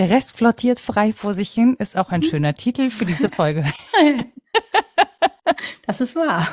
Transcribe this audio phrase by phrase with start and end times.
[0.00, 3.66] Der Rest flottiert frei vor sich hin, ist auch ein schöner Titel für diese Folge.
[5.86, 6.46] Das ist wahr.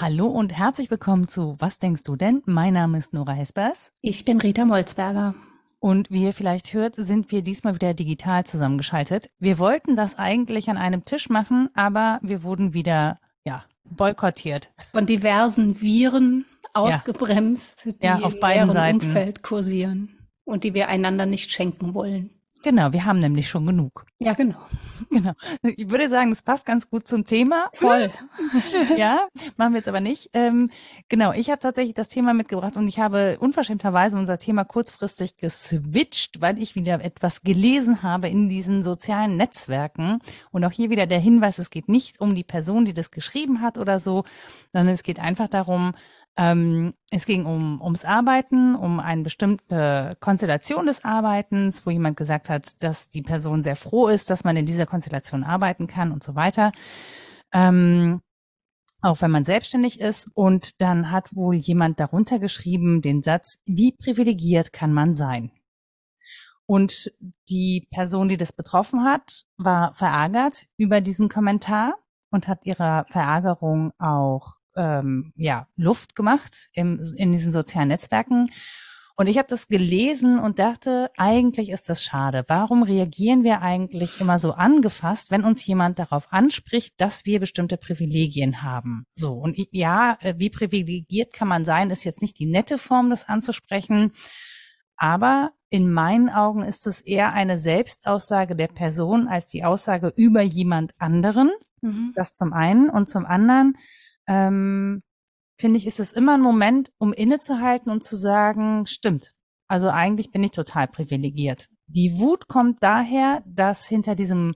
[0.00, 2.42] Hallo und herzlich willkommen zu Was denkst du denn?
[2.46, 3.92] Mein Name ist Nora Hespers.
[4.00, 5.34] Ich bin Rita Molzberger.
[5.80, 9.30] Und wie ihr vielleicht hört, sind wir diesmal wieder digital zusammengeschaltet.
[9.38, 14.72] Wir wollten das eigentlich an einem Tisch machen, aber wir wurden wieder, ja, boykottiert.
[14.92, 19.00] Von diversen Viren ausgebremst, die ja, auf beiden Seiten.
[19.00, 22.30] Umfeld kursieren und die wir einander nicht schenken wollen.
[22.62, 24.04] Genau, wir haben nämlich schon genug.
[24.18, 24.58] Ja, genau.
[25.10, 25.32] Genau.
[25.62, 27.70] Ich würde sagen, das passt ganz gut zum Thema.
[27.72, 28.10] Voll.
[28.98, 29.26] ja,
[29.56, 30.28] machen wir jetzt aber nicht.
[30.34, 30.70] Ähm,
[31.08, 36.42] genau, ich habe tatsächlich das Thema mitgebracht und ich habe unverschämterweise unser Thema kurzfristig geswitcht,
[36.42, 40.18] weil ich wieder etwas gelesen habe in diesen sozialen Netzwerken.
[40.50, 43.62] Und auch hier wieder der Hinweis, es geht nicht um die Person, die das geschrieben
[43.62, 44.24] hat oder so,
[44.74, 45.94] sondern es geht einfach darum,
[46.38, 52.48] ähm, es ging um ums Arbeiten, um eine bestimmte Konstellation des Arbeitens, wo jemand gesagt
[52.48, 56.22] hat, dass die Person sehr froh ist, dass man in dieser Konstellation arbeiten kann und
[56.22, 56.70] so weiter.
[57.52, 58.20] Ähm,
[59.00, 60.28] auch wenn man selbstständig ist.
[60.34, 65.50] Und dann hat wohl jemand darunter geschrieben den Satz, wie privilegiert kann man sein?
[66.66, 67.12] Und
[67.48, 71.94] die Person, die das betroffen hat, war verärgert über diesen Kommentar
[72.30, 78.50] und hat ihrer Verärgerung auch ähm, ja, Luft gemacht im, in diesen sozialen Netzwerken.
[79.16, 82.44] Und ich habe das gelesen und dachte, eigentlich ist das schade.
[82.46, 87.78] Warum reagieren wir eigentlich immer so angefasst, wenn uns jemand darauf anspricht, dass wir bestimmte
[87.78, 89.06] Privilegien haben?
[89.14, 92.78] So, und ich, ja, äh, wie privilegiert kann man sein, ist jetzt nicht die nette
[92.78, 94.12] Form, das anzusprechen.
[94.96, 100.42] Aber in meinen Augen ist es eher eine Selbstaussage der Person als die Aussage über
[100.42, 101.50] jemand anderen.
[101.80, 102.12] Mhm.
[102.14, 102.88] Das zum einen.
[102.88, 103.76] Und zum anderen
[104.28, 105.02] ähm,
[105.56, 109.34] finde ich, ist es immer ein Moment, um innezuhalten und zu sagen, stimmt.
[109.66, 111.68] Also eigentlich bin ich total privilegiert.
[111.88, 114.54] Die Wut kommt daher, dass hinter diesem,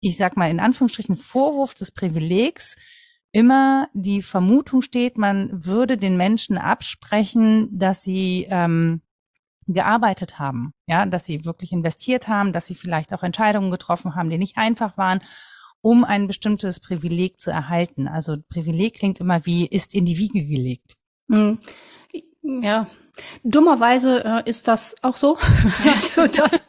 [0.00, 2.76] ich sag mal in Anführungsstrichen, Vorwurf des Privilegs
[3.32, 9.02] immer die Vermutung steht, man würde den Menschen absprechen, dass sie ähm,
[9.66, 14.30] gearbeitet haben, ja, dass sie wirklich investiert haben, dass sie vielleicht auch Entscheidungen getroffen haben,
[14.30, 15.20] die nicht einfach waren
[15.84, 18.08] um ein bestimmtes Privileg zu erhalten.
[18.08, 20.94] Also Privileg klingt immer wie ist in die Wiege gelegt.
[21.30, 21.58] Hm.
[22.42, 22.88] Ja,
[23.42, 25.38] dummerweise äh, ist das auch so.
[26.02, 26.62] also, dass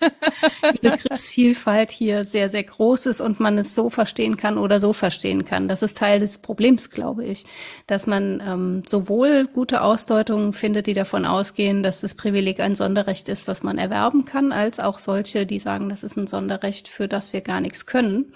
[0.74, 4.94] die Begriffsvielfalt hier sehr, sehr groß ist und man es so verstehen kann oder so
[4.94, 5.68] verstehen kann.
[5.68, 7.46] Das ist Teil des Problems, glaube ich,
[7.88, 13.28] dass man ähm, sowohl gute Ausdeutungen findet, die davon ausgehen, dass das Privileg ein Sonderrecht
[13.28, 17.10] ist, das man erwerben kann, als auch solche, die sagen, das ist ein Sonderrecht, für
[17.10, 18.32] das wir gar nichts können.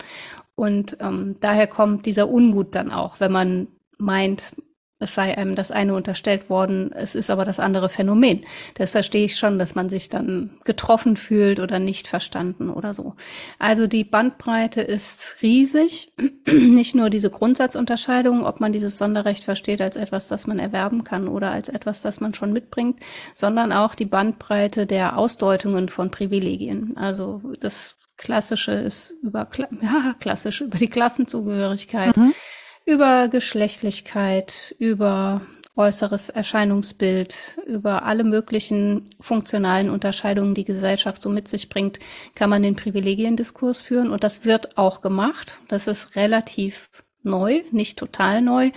[0.59, 4.51] Und ähm, daher kommt dieser Unmut dann auch, wenn man meint,
[4.99, 8.41] es sei einem das eine unterstellt worden, es ist aber das andere Phänomen.
[8.75, 13.15] Das verstehe ich schon, dass man sich dann getroffen fühlt oder nicht verstanden oder so.
[13.57, 16.11] Also die Bandbreite ist riesig.
[16.45, 21.29] Nicht nur diese Grundsatzunterscheidung, ob man dieses Sonderrecht versteht als etwas, das man erwerben kann
[21.29, 22.99] oder als etwas, das man schon mitbringt,
[23.33, 26.97] sondern auch die Bandbreite der Ausdeutungen von Privilegien.
[26.97, 29.49] Also das Klassische ist über,
[29.81, 32.33] ja, klassisch, über die Klassenzugehörigkeit, mhm.
[32.85, 35.41] über Geschlechtlichkeit, über
[35.75, 41.99] äußeres Erscheinungsbild, über alle möglichen funktionalen Unterscheidungen, die Gesellschaft so mit sich bringt,
[42.35, 44.11] kann man den Privilegiendiskurs führen.
[44.11, 45.57] Und das wird auch gemacht.
[45.69, 46.89] Das ist relativ
[47.23, 48.71] neu, nicht total neu.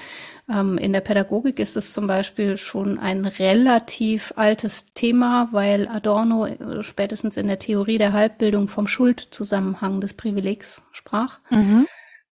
[0.49, 6.47] Ähm, in der Pädagogik ist es zum Beispiel schon ein relativ altes Thema, weil Adorno
[6.47, 11.41] äh, spätestens in der Theorie der Halbbildung vom Schuldzusammenhang des Privilegs sprach.
[11.51, 11.87] Mhm.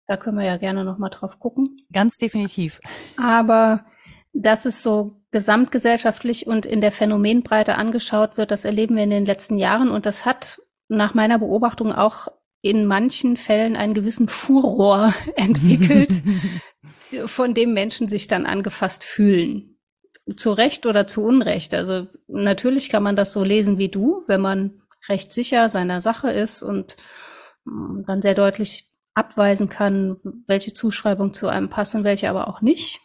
[0.07, 1.81] Da können wir ja gerne noch mal drauf gucken.
[1.91, 2.79] Ganz definitiv.
[3.17, 3.85] Aber
[4.33, 9.25] dass es so gesamtgesellschaftlich und in der Phänomenbreite angeschaut wird, das erleben wir in den
[9.25, 12.27] letzten Jahren und das hat nach meiner Beobachtung auch
[12.65, 16.11] in manchen Fällen einen gewissen Furor entwickelt,
[17.27, 19.77] von dem Menschen sich dann angefasst fühlen.
[20.35, 21.75] Zu Recht oder zu Unrecht.
[21.75, 26.31] Also natürlich kann man das so lesen wie du, wenn man recht sicher seiner Sache
[26.31, 26.95] ist und
[27.65, 30.17] mm, dann sehr deutlich abweisen kann,
[30.47, 32.99] welche Zuschreibung zu einem passt und welche aber auch nicht.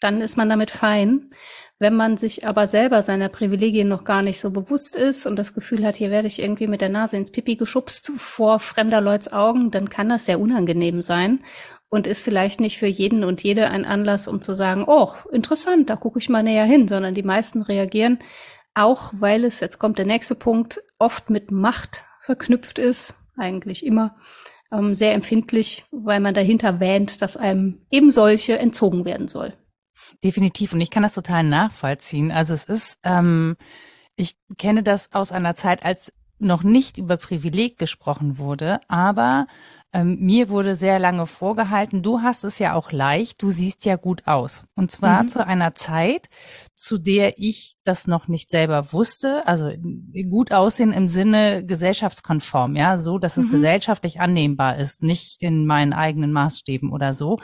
[0.00, 1.34] Dann ist man damit fein.
[1.80, 5.54] Wenn man sich aber selber seiner Privilegien noch gar nicht so bewusst ist und das
[5.54, 9.32] Gefühl hat, hier werde ich irgendwie mit der Nase ins Pipi geschubst vor fremder Leuts
[9.32, 11.40] Augen, dann kann das sehr unangenehm sein
[11.88, 15.90] und ist vielleicht nicht für jeden und jede ein Anlass, um zu sagen, oh, interessant,
[15.90, 18.18] da gucke ich mal näher hin, sondern die meisten reagieren
[18.74, 24.16] auch, weil es, jetzt kommt der nächste Punkt, oft mit Macht verknüpft ist, eigentlich immer,
[24.70, 29.54] ähm, sehr empfindlich, weil man dahinter wähnt, dass einem eben solche entzogen werden soll.
[30.22, 30.72] Definitiv.
[30.72, 32.30] Und ich kann das total nachvollziehen.
[32.30, 33.56] Also es ist, ähm,
[34.16, 39.46] ich kenne das aus einer Zeit, als noch nicht über Privileg gesprochen wurde, aber
[39.92, 43.96] ähm, mir wurde sehr lange vorgehalten, du hast es ja auch leicht, du siehst ja
[43.96, 44.64] gut aus.
[44.74, 45.28] Und zwar mhm.
[45.28, 46.28] zu einer Zeit,
[46.74, 49.70] zu der ich das noch nicht selber wusste, also
[50.28, 53.50] gut aussehen im Sinne gesellschaftskonform, ja, so, dass es mhm.
[53.50, 57.38] gesellschaftlich annehmbar ist, nicht in meinen eigenen Maßstäben oder so.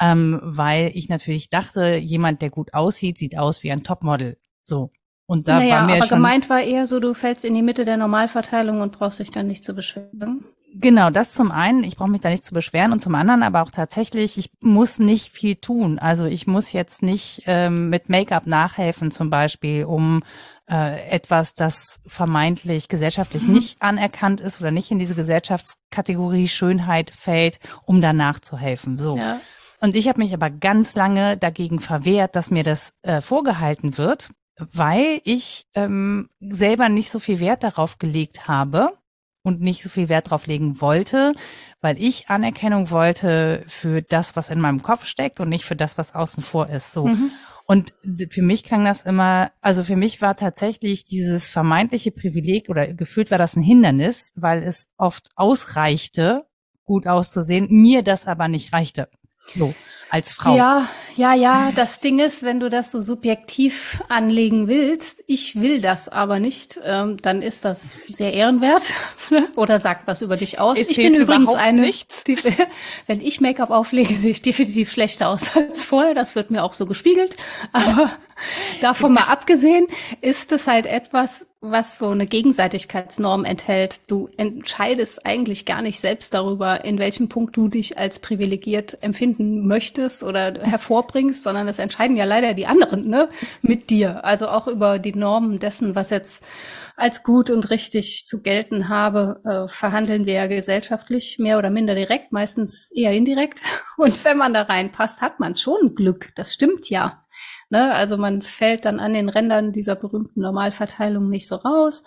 [0.00, 4.36] Ähm, weil ich natürlich dachte, jemand, der gut aussieht, sieht aus wie ein Topmodel.
[4.62, 4.90] So.
[5.26, 7.62] Und da naja, war mir aber schon gemeint war eher so, du fällst in die
[7.62, 10.44] Mitte der Normalverteilung und brauchst dich dann nicht zu beschweren.
[10.76, 13.62] Genau, das zum einen, ich brauche mich da nicht zu beschweren und zum anderen aber
[13.62, 16.00] auch tatsächlich, ich muss nicht viel tun.
[16.00, 20.24] Also ich muss jetzt nicht ähm, mit Make-up nachhelfen zum Beispiel, um
[20.68, 23.54] äh, etwas, das vermeintlich gesellschaftlich mhm.
[23.54, 28.98] nicht anerkannt ist oder nicht in diese Gesellschaftskategorie Schönheit fällt, um danach zu helfen.
[28.98, 29.16] So.
[29.16, 29.38] Ja.
[29.84, 34.30] Und ich habe mich aber ganz lange dagegen verwehrt, dass mir das äh, vorgehalten wird,
[34.56, 38.96] weil ich ähm, selber nicht so viel Wert darauf gelegt habe
[39.42, 41.34] und nicht so viel Wert darauf legen wollte,
[41.82, 45.98] weil ich Anerkennung wollte für das, was in meinem Kopf steckt und nicht für das,
[45.98, 46.94] was außen vor ist.
[46.94, 47.08] So.
[47.08, 47.30] Mhm.
[47.66, 47.92] Und
[48.30, 53.30] für mich klang das immer, also für mich war tatsächlich dieses vermeintliche Privileg oder gefühlt
[53.30, 56.46] war das ein Hindernis, weil es oft ausreichte,
[56.86, 59.10] gut auszusehen, mir das aber nicht reichte.
[59.50, 59.74] So
[60.14, 60.56] als Frau.
[60.56, 61.72] Ja, ja, ja.
[61.74, 66.78] Das Ding ist, wenn du das so subjektiv anlegen willst, ich will das aber nicht,
[66.84, 68.92] ähm, dann ist das sehr ehrenwert
[69.56, 70.78] oder sagt was über dich aus.
[70.78, 72.22] Es ich bin übrigens eine, nichts.
[72.28, 72.38] Die,
[73.08, 76.14] wenn ich Make-up auflege, sehe ich definitiv schlechter aus als vorher.
[76.14, 77.36] Das wird mir auch so gespiegelt.
[77.72, 78.12] Aber
[78.80, 79.86] davon mal abgesehen,
[80.20, 84.00] ist es halt etwas, was so eine Gegenseitigkeitsnorm enthält.
[84.06, 89.66] Du entscheidest eigentlich gar nicht selbst darüber, in welchem Punkt du dich als privilegiert empfinden
[89.66, 93.30] möchtest oder hervorbringst, sondern das entscheiden ja leider die anderen, ne,
[93.62, 94.24] mit dir.
[94.24, 96.44] Also auch über die Normen dessen, was jetzt
[96.96, 101.94] als gut und richtig zu gelten habe, äh, verhandeln wir ja gesellschaftlich mehr oder minder
[101.94, 103.62] direkt, meistens eher indirekt.
[103.96, 106.30] Und wenn man da reinpasst, hat man schon Glück.
[106.36, 107.23] Das stimmt ja.
[107.74, 107.92] Ne?
[107.92, 112.04] Also man fällt dann an den Rändern dieser berühmten Normalverteilung nicht so raus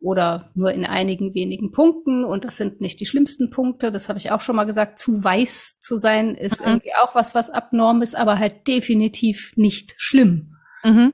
[0.00, 2.24] oder nur in einigen wenigen Punkten.
[2.24, 3.92] Und das sind nicht die schlimmsten Punkte.
[3.92, 4.98] Das habe ich auch schon mal gesagt.
[4.98, 6.66] Zu weiß zu sein ist mhm.
[6.66, 10.56] irgendwie auch was, was abnorm ist, aber halt definitiv nicht schlimm.
[10.82, 11.12] Mhm.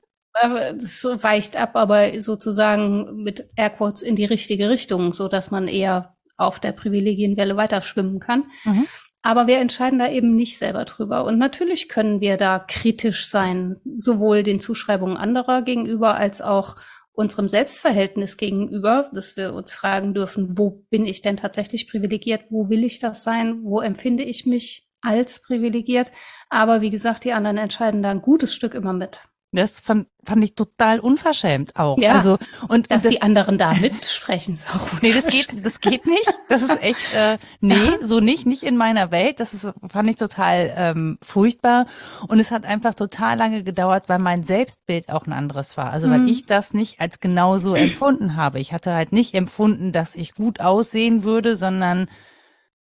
[0.77, 6.15] Es weicht ab, aber sozusagen mit Airquotes in die richtige Richtung, so dass man eher
[6.37, 8.45] auf der Privilegienwelle weiter schwimmen kann.
[8.63, 8.87] Mhm.
[9.21, 11.25] Aber wir entscheiden da eben nicht selber drüber.
[11.25, 16.77] Und natürlich können wir da kritisch sein, sowohl den Zuschreibungen anderer gegenüber als auch
[17.11, 22.45] unserem Selbstverhältnis gegenüber, dass wir uns fragen dürfen, wo bin ich denn tatsächlich privilegiert?
[22.49, 23.59] Wo will ich das sein?
[23.63, 26.13] Wo empfinde ich mich als privilegiert?
[26.49, 29.27] Aber wie gesagt, die anderen entscheiden da ein gutes Stück immer mit.
[29.51, 31.97] Das fand, fand ich total unverschämt auch.
[31.97, 32.37] Ja, also
[32.67, 34.57] und dass und das, die anderen da mitsprechen.
[34.57, 36.31] So nee, das geht, das geht nicht.
[36.49, 39.39] Das ist echt, äh, nee, so nicht, nicht in meiner Welt.
[39.39, 41.87] Das ist, fand ich total ähm, furchtbar.
[42.27, 45.91] Und es hat einfach total lange gedauert, weil mein Selbstbild auch ein anderes war.
[45.91, 46.27] Also weil mhm.
[46.27, 48.59] ich das nicht als genau so empfunden habe.
[48.59, 52.07] Ich hatte halt nicht empfunden, dass ich gut aussehen würde, sondern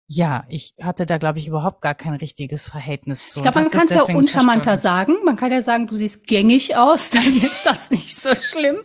[0.08, 3.40] ja, ich hatte da, glaube ich, überhaupt gar kein richtiges Verhältnis zu.
[3.40, 5.16] Ich glaube, man kann es ja uncharmanter sagen.
[5.24, 8.78] Man kann ja sagen, du siehst gängig aus, dann ist das nicht so schlimm.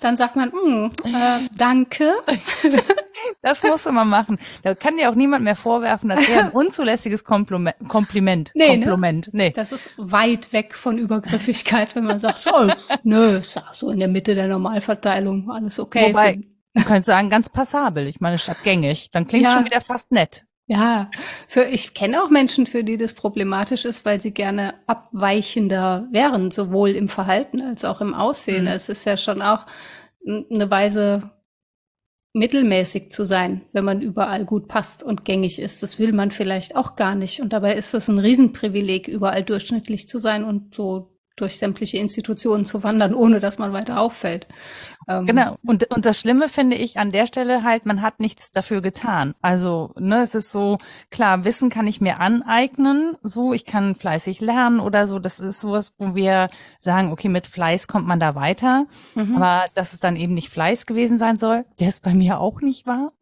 [0.00, 2.12] Dann sagt man, mm, äh, danke.
[3.40, 4.38] Das muss man machen.
[4.64, 7.76] Da kann dir auch niemand mehr vorwerfen, das wäre ein unzulässiges Kompliment.
[7.86, 8.50] Kompliment.
[8.54, 8.86] Nee, ne?
[8.86, 9.32] Kompliment.
[9.32, 9.44] Ne?
[9.44, 9.50] Nee.
[9.50, 12.68] Das ist weit weg von Übergriffigkeit, wenn man sagt, oh,
[13.04, 16.08] nö, ist so in der Mitte der Normalverteilung, alles okay.
[16.08, 16.40] Wobei,
[16.74, 18.06] man könnte sagen, ganz passabel.
[18.06, 19.10] Ich meine, statt gängig.
[19.10, 19.54] Dann klingt ja.
[19.54, 20.44] schon wieder fast nett.
[20.66, 21.10] Ja,
[21.48, 26.50] für, ich kenne auch Menschen, für die das problematisch ist, weil sie gerne abweichender wären,
[26.50, 28.64] sowohl im Verhalten als auch im Aussehen.
[28.64, 28.70] Mhm.
[28.70, 29.66] Es ist ja schon auch
[30.24, 31.30] eine Weise,
[32.34, 35.82] mittelmäßig zu sein, wenn man überall gut passt und gängig ist.
[35.82, 37.40] Das will man vielleicht auch gar nicht.
[37.40, 42.64] Und dabei ist es ein Riesenprivileg, überall durchschnittlich zu sein und so durch sämtliche Institutionen
[42.64, 44.46] zu wandern, ohne dass man weiter auffällt.
[45.08, 45.56] Ähm, genau.
[45.64, 49.34] Und, und das Schlimme finde ich an der Stelle halt, man hat nichts dafür getan.
[49.42, 50.78] Also, ne, es ist so,
[51.10, 55.18] klar, Wissen kann ich mir aneignen, so, ich kann fleißig lernen oder so.
[55.18, 58.86] Das ist sowas, wo wir sagen, okay, mit Fleiß kommt man da weiter.
[59.14, 59.36] Mhm.
[59.36, 62.60] Aber dass es dann eben nicht Fleiß gewesen sein soll, der ist bei mir auch
[62.60, 63.12] nicht wahr.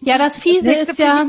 [0.00, 1.26] Ja, das Fiese das ist ja,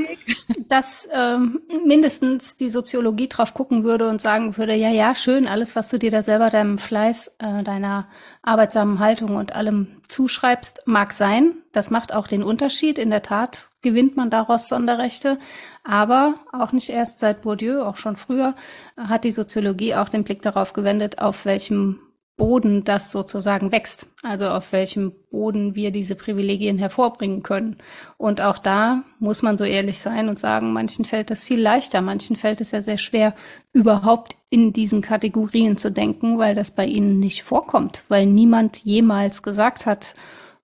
[0.67, 5.75] dass ähm, mindestens die Soziologie drauf gucken würde und sagen würde, ja, ja, schön, alles,
[5.75, 8.07] was du dir da selber deinem Fleiß, äh, deiner
[8.45, 11.57] arbeitsamen Haltung und allem zuschreibst, mag sein.
[11.71, 12.99] Das macht auch den Unterschied.
[12.99, 15.39] In der Tat gewinnt man daraus Sonderrechte.
[15.83, 18.55] Aber auch nicht erst seit Bourdieu, auch schon früher,
[18.97, 21.99] hat die Soziologie auch den Blick darauf gewendet, auf welchem
[22.37, 27.77] Boden das sozusagen wächst, also auf welchem Boden wir diese Privilegien hervorbringen können.
[28.17, 32.01] Und auch da muss man so ehrlich sein und sagen, manchen fällt es viel leichter,
[32.01, 33.35] manchen fällt es ja sehr schwer,
[33.71, 39.41] überhaupt in diesen Kategorien zu denken, weil das bei ihnen nicht vorkommt, weil niemand jemals
[39.41, 40.13] gesagt hat,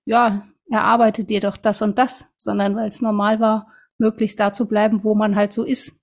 [0.03, 4.67] ja, erarbeitet dir doch das und das, sondern weil es normal war, möglichst da zu
[4.67, 5.93] bleiben, wo man halt so ist.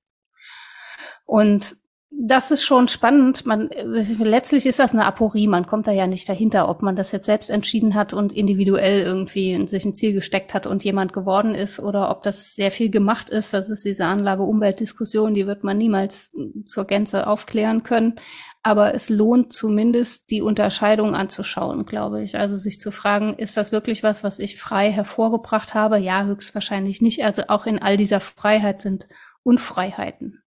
[1.25, 1.77] Und
[2.11, 3.45] das ist schon spannend.
[3.45, 5.47] Man, letztlich ist das eine Aporie.
[5.47, 9.01] Man kommt da ja nicht dahinter, ob man das jetzt selbst entschieden hat und individuell
[9.03, 12.71] irgendwie in sich ein Ziel gesteckt hat und jemand geworden ist oder ob das sehr
[12.71, 13.53] viel gemacht ist.
[13.53, 16.33] Das ist diese Anlage-Umwelt-Diskussion, die wird man niemals
[16.67, 18.17] zur Gänze aufklären können.
[18.63, 22.39] Aber es lohnt zumindest, die Unterscheidung anzuschauen, glaube ich.
[22.39, 25.99] Also sich zu fragen, ist das wirklich was, was ich frei hervorgebracht habe?
[25.99, 27.23] Ja, höchstwahrscheinlich nicht.
[27.25, 29.09] Also auch in all dieser Freiheit sind
[29.43, 30.43] Unfreiheiten.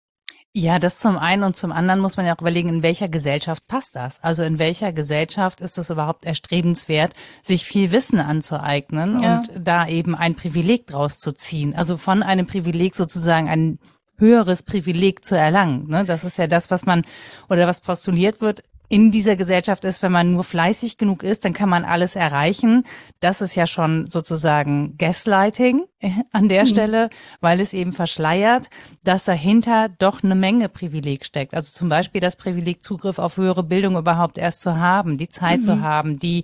[0.54, 3.68] Ja, das zum einen und zum anderen muss man ja auch überlegen, in welcher Gesellschaft
[3.68, 4.22] passt das?
[4.22, 9.38] Also in welcher Gesellschaft ist es überhaupt erstrebenswert, sich viel Wissen anzueignen ja.
[9.38, 11.74] und da eben ein Privileg draus zu ziehen?
[11.74, 13.80] Also von einem Privileg sozusagen ein
[14.18, 15.88] höheres Privileg zu erlangen.
[15.88, 16.04] Ne?
[16.04, 17.04] Das ist ja das, was man
[17.50, 21.54] oder was postuliert wird in dieser Gesellschaft ist, wenn man nur fleißig genug ist, dann
[21.54, 22.84] kann man alles erreichen.
[23.22, 25.86] Das ist ja schon sozusagen Gaslighting
[26.34, 26.68] an der mhm.
[26.68, 28.70] Stelle, weil es eben verschleiert,
[29.06, 31.54] dass dahinter doch eine Menge Privileg steckt.
[31.54, 35.60] Also zum Beispiel das Privileg, Zugriff auf höhere Bildung überhaupt erst zu haben, die Zeit
[35.60, 35.64] mhm.
[35.64, 36.44] zu haben, die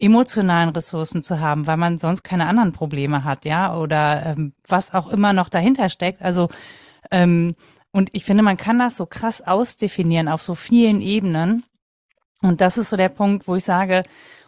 [0.00, 4.92] emotionalen Ressourcen zu haben, weil man sonst keine anderen Probleme hat, ja, oder ähm, was
[4.92, 6.22] auch immer noch dahinter steckt.
[6.22, 6.48] Also
[7.12, 7.54] ähm,
[7.92, 11.62] und ich finde, man kann das so krass ausdefinieren auf so vielen Ebenen.
[12.44, 14.02] Und das ist so der Punkt, wo ich sage,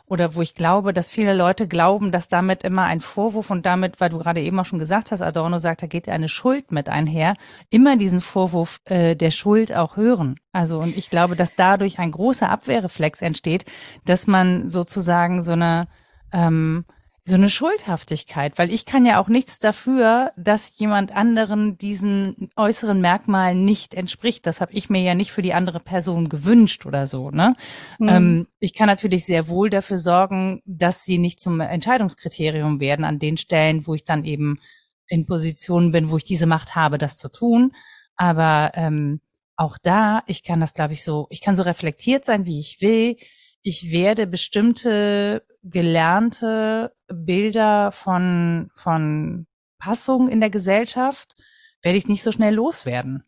[0.04, 4.00] oder wo ich glaube, dass viele Leute glauben, dass damit immer ein Vorwurf und damit,
[4.00, 6.90] weil du gerade eben auch schon gesagt hast, Adorno sagt, da geht eine Schuld mit
[6.90, 7.34] einher,
[7.70, 10.38] immer diesen Vorwurf äh, der Schuld auch hören.
[10.52, 13.64] Also und ich glaube, dass dadurch ein großer Abwehrreflex entsteht,
[14.04, 15.88] dass man sozusagen so eine
[16.32, 16.84] ähm,
[17.28, 23.00] so eine Schuldhaftigkeit, weil ich kann ja auch nichts dafür, dass jemand anderen diesen äußeren
[23.00, 24.46] Merkmalen nicht entspricht.
[24.46, 27.32] Das habe ich mir ja nicht für die andere Person gewünscht oder so.
[27.32, 27.56] Ne?
[27.98, 28.08] Mhm.
[28.08, 33.18] Ähm, ich kann natürlich sehr wohl dafür sorgen, dass sie nicht zum Entscheidungskriterium werden an
[33.18, 34.60] den Stellen, wo ich dann eben
[35.08, 37.72] in Positionen bin, wo ich diese Macht habe, das zu tun.
[38.14, 39.20] Aber ähm,
[39.56, 42.80] auch da, ich kann das, glaube ich, so, ich kann so reflektiert sein, wie ich
[42.80, 43.16] will.
[43.62, 49.46] Ich werde bestimmte gelernte Bilder von, von
[49.78, 51.34] Passung in der Gesellschaft
[51.82, 53.24] werde ich nicht so schnell loswerden.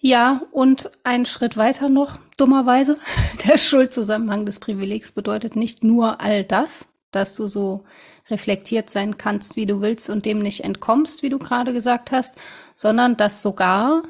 [0.00, 2.98] Ja, und einen Schritt weiter noch, dummerweise,
[3.46, 7.84] der Schuldzusammenhang des Privilegs bedeutet nicht nur all das, dass du so
[8.30, 12.36] reflektiert sein kannst, wie du willst und dem nicht entkommst, wie du gerade gesagt hast,
[12.74, 14.02] sondern dass sogar,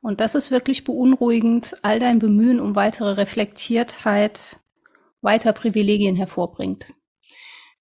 [0.00, 4.58] und das ist wirklich beunruhigend, all dein Bemühen um weitere Reflektiertheit
[5.24, 6.86] weiter Privilegien hervorbringt.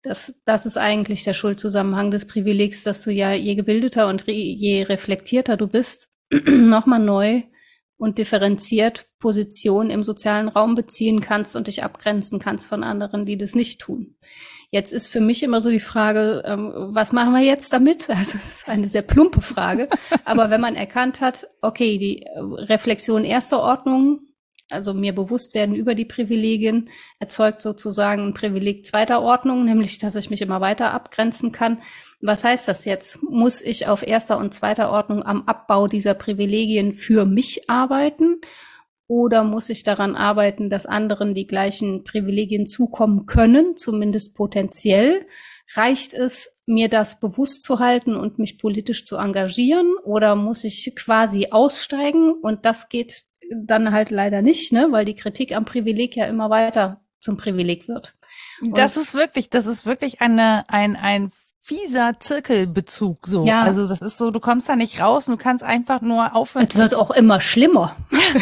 [0.02, 4.32] Das, das ist eigentlich der Schuldzusammenhang des Privilegs, dass du ja je gebildeter und re,
[4.32, 6.10] je reflektierter du bist,
[6.48, 7.44] nochmal neu
[7.98, 13.38] und differenziert Position im sozialen Raum beziehen kannst und dich abgrenzen kannst von anderen, die
[13.38, 14.18] das nicht tun.
[14.72, 18.10] Jetzt ist für mich immer so die Frage, ähm, was machen wir jetzt damit?
[18.10, 19.88] Also es ist eine sehr plumpe Frage.
[20.26, 24.22] Aber wenn man erkannt hat, okay, die äh, Reflexion erster Ordnung
[24.74, 26.90] also mir bewusst werden über die Privilegien,
[27.20, 31.82] erzeugt sozusagen ein Privileg zweiter Ordnung, nämlich dass ich mich immer weiter abgrenzen kann.
[32.22, 33.22] Was heißt das jetzt?
[33.22, 38.42] Muss ich auf erster und zweiter Ordnung am Abbau dieser Privilegien für mich arbeiten?
[39.08, 45.28] Oder muss ich daran arbeiten, dass anderen die gleichen Privilegien zukommen können, zumindest potenziell?
[45.76, 49.94] Reicht es, mir das bewusst zu halten und mich politisch zu engagieren?
[50.04, 52.32] Oder muss ich quasi aussteigen?
[52.32, 56.50] Und das geht dann halt leider nicht, ne, weil die Kritik am Privileg ja immer
[56.50, 58.16] weiter zum Privileg wird.
[58.62, 61.32] Und das ist wirklich, das ist wirklich eine, ein, ein
[61.66, 63.46] fieser Zirkelbezug so.
[63.46, 63.62] Ja.
[63.62, 66.68] Also das ist so, du kommst da nicht raus und du kannst einfach nur aufhören.
[66.70, 67.96] Es wird auch immer schlimmer.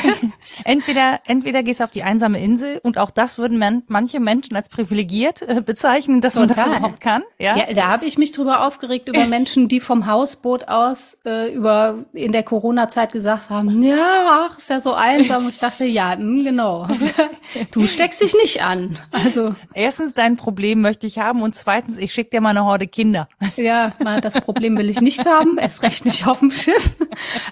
[0.64, 4.56] entweder, entweder gehst du auf die einsame Insel und auch das würden man, manche Menschen
[4.56, 6.70] als privilegiert äh, bezeichnen, dass man Total.
[6.70, 7.22] das überhaupt kann.
[7.38, 11.54] Ja, ja da habe ich mich drüber aufgeregt über Menschen, die vom Hausboot aus äh,
[11.54, 15.44] über in der Corona-Zeit gesagt haben, ja, ach, ist ja so einsam.
[15.44, 16.88] Und ich dachte, ja, mh, hm, genau.
[17.72, 18.98] du steckst dich nicht an.
[19.12, 22.88] Also erstens dein Problem möchte ich haben und zweitens ich schicke dir mal eine Horde
[22.88, 23.28] Kinder Kinder.
[23.58, 26.96] Ja, das Problem will ich nicht haben, erst recht nicht auf dem Schiff.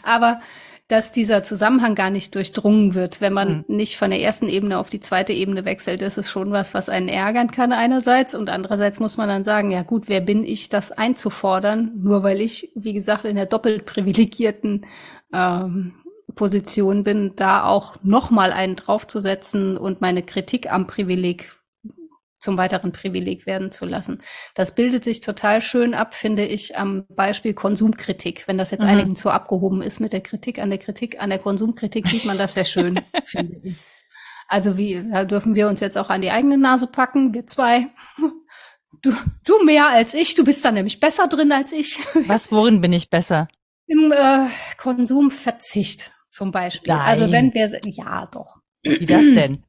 [0.03, 0.39] Aber
[0.87, 3.75] dass dieser Zusammenhang gar nicht durchdrungen wird, wenn man mhm.
[3.75, 6.01] nicht von der ersten Ebene auf die zweite Ebene wechselt.
[6.01, 9.69] Das ist schon was, was einen ärgern kann einerseits und andererseits muss man dann sagen,
[9.69, 13.85] ja gut, wer bin ich, das einzufordern, nur weil ich, wie gesagt, in der doppelt
[13.85, 14.87] privilegierten
[15.31, 15.93] ähm,
[16.33, 21.51] Position bin, da auch nochmal einen draufzusetzen und meine Kritik am Privileg
[22.39, 24.21] zum weiteren Privileg werden zu lassen.
[24.55, 28.47] Das bildet sich total schön ab, finde ich, am Beispiel Konsumkritik.
[28.47, 28.89] Wenn das jetzt mhm.
[28.89, 32.37] einigen zu abgehoben ist mit der Kritik an der Kritik, an der Konsumkritik, sieht man
[32.37, 33.75] das sehr schön, finde ich.
[34.47, 37.87] Also wie, da dürfen wir uns jetzt auch an die eigene Nase packen, wir zwei.
[39.01, 39.13] Du,
[39.45, 41.99] du mehr als ich, du bist da nämlich besser drin als ich.
[42.27, 43.47] Was, worin bin ich besser?
[43.85, 46.93] Im äh, Konsumverzicht zum Beispiel.
[46.93, 47.05] Nein.
[47.05, 48.57] Also wenn wir, ja doch.
[48.83, 49.63] Wie das denn?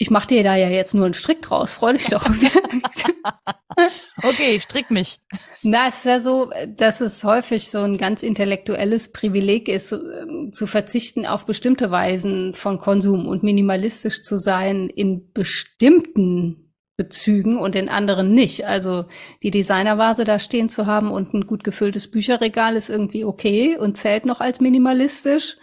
[0.00, 2.24] Ich mache dir da ja jetzt nur einen Strick draus, freu dich doch.
[4.22, 5.20] okay, strick mich.
[5.62, 10.52] Na, es ist ja so, dass es häufig so ein ganz intellektuelles Privileg ist, ähm,
[10.52, 17.76] zu verzichten auf bestimmte Weisen von Konsum und minimalistisch zu sein in bestimmten Bezügen und
[17.76, 18.66] in anderen nicht.
[18.66, 19.06] Also
[19.42, 23.96] die Designervase da stehen zu haben und ein gut gefülltes Bücherregal ist irgendwie okay und
[23.96, 25.56] zählt noch als minimalistisch.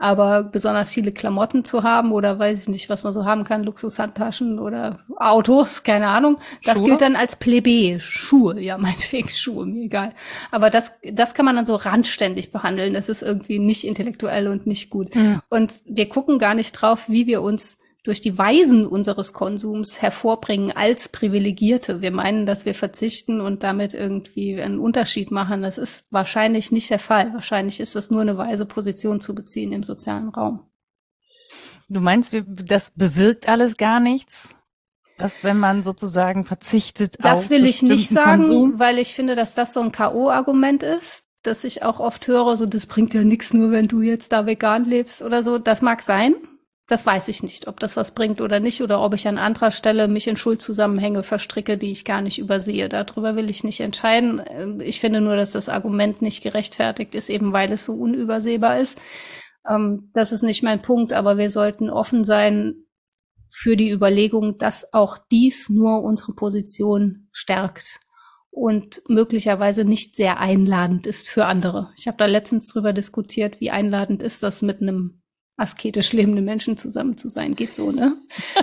[0.00, 3.64] Aber besonders viele Klamotten zu haben oder weiß ich nicht, was man so haben kann,
[3.64, 6.86] Luxushandtaschen oder Autos, keine Ahnung, das Schuhe?
[6.86, 7.98] gilt dann als Plebe.
[7.98, 10.12] Schuhe, ja, meinetwegen Schuhe, mir egal.
[10.52, 12.94] Aber das, das kann man dann so randständig behandeln.
[12.94, 15.14] Das ist irgendwie nicht intellektuell und nicht gut.
[15.16, 15.42] Mhm.
[15.48, 20.72] Und wir gucken gar nicht drauf, wie wir uns durch die Weisen unseres Konsums hervorbringen
[20.72, 22.00] als Privilegierte.
[22.00, 25.62] Wir meinen, dass wir verzichten und damit irgendwie einen Unterschied machen.
[25.62, 27.34] Das ist wahrscheinlich nicht der Fall.
[27.34, 30.60] Wahrscheinlich ist das nur eine weise Position zu beziehen im sozialen Raum.
[31.88, 34.54] Du meinst, das bewirkt alles gar nichts?
[35.18, 38.78] dass wenn man sozusagen verzichtet das auf will ich nicht sagen, Konsum?
[38.78, 42.66] weil ich finde, dass das so ein KO-Argument ist, dass ich auch oft höre, so
[42.66, 45.58] das bringt ja nichts, nur wenn du jetzt da vegan lebst oder so.
[45.58, 46.36] Das mag sein,
[46.88, 49.70] das weiß ich nicht, ob das was bringt oder nicht, oder ob ich an anderer
[49.70, 52.88] Stelle mich in Schuldzusammenhänge verstricke, die ich gar nicht übersehe.
[52.88, 54.42] Darüber will ich nicht entscheiden.
[54.48, 58.78] Ähm, ich finde nur, dass das Argument nicht gerechtfertigt ist, eben weil es so unübersehbar
[58.78, 58.98] ist.
[59.68, 62.74] Ähm, das ist nicht mein Punkt, aber wir sollten offen sein
[63.50, 68.00] für die Überlegung, dass auch dies nur unsere Position stärkt
[68.50, 71.90] und möglicherweise nicht sehr einladend ist für andere.
[71.98, 75.22] Ich habe da letztens drüber diskutiert, wie einladend ist das mit einem
[75.58, 77.54] asketisch lebende Menschen zusammen zu sein.
[77.56, 78.16] Geht so, ne?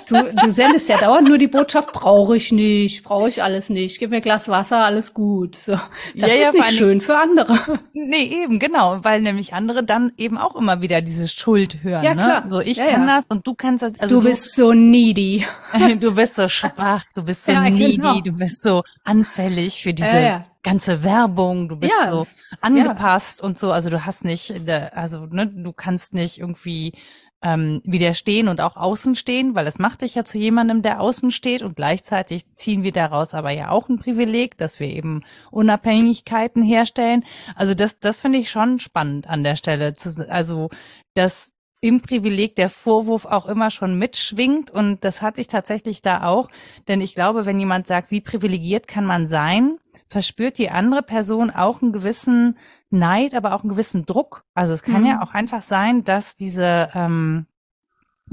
[0.08, 4.00] Du, du sendest ja dauernd nur die Botschaft, brauche ich nicht, brauche ich alles nicht,
[4.00, 5.58] gib mir Glas Wasser, alles gut.
[5.58, 5.84] So, das
[6.16, 7.60] ja, ist ja, nicht schön für andere.
[7.94, 12.04] Nee, eben, genau, weil nämlich andere dann eben auch immer wieder diese Schuld hören.
[12.04, 12.24] Ja, ne?
[12.24, 12.46] klar.
[12.46, 12.50] Ne?
[12.50, 13.94] So, ich ja, kann das und du kannst das.
[14.00, 15.46] Also du bist so needy.
[16.00, 18.22] du bist so schwach, du bist so needy, genau.
[18.22, 22.28] du bist so anfällig für diese ganze Werbung, du bist ja, so
[22.60, 23.46] angepasst ja.
[23.46, 24.54] und so, also du hast nicht,
[24.94, 26.94] also ne, du kannst nicht irgendwie
[27.42, 31.30] ähm, widerstehen und auch außen stehen, weil es macht dich ja zu jemandem, der außen
[31.30, 36.64] steht und gleichzeitig ziehen wir daraus aber ja auch ein Privileg, dass wir eben Unabhängigkeiten
[36.64, 37.24] herstellen.
[37.56, 40.70] Also das, das finde ich schon spannend an der Stelle, zu, also
[41.14, 46.24] dass im Privileg der Vorwurf auch immer schon mitschwingt und das hatte ich tatsächlich da
[46.24, 46.50] auch,
[46.88, 51.50] denn ich glaube, wenn jemand sagt, wie privilegiert kann man sein, verspürt die andere Person
[51.52, 52.58] auch einen gewissen
[52.90, 54.44] Neid, aber auch einen gewissen Druck.
[54.54, 55.08] Also es kann mhm.
[55.08, 57.48] ja auch einfach sein, dass diese ähm,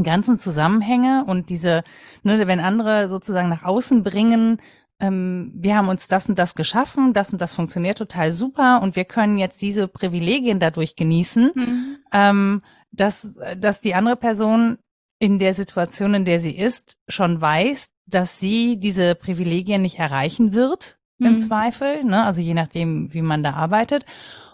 [0.00, 1.82] ganzen Zusammenhänge und diese,
[2.22, 4.58] ne, wenn andere sozusagen nach außen bringen,
[5.00, 8.96] ähm, wir haben uns das und das geschaffen, das und das funktioniert total super und
[8.96, 11.96] wir können jetzt diese Privilegien dadurch genießen, mhm.
[12.12, 14.78] ähm, dass, dass die andere Person
[15.18, 20.54] in der Situation, in der sie ist, schon weiß, dass sie diese Privilegien nicht erreichen
[20.54, 21.38] wird, im mhm.
[21.38, 22.24] Zweifel, ne?
[22.24, 24.04] also je nachdem, wie man da arbeitet.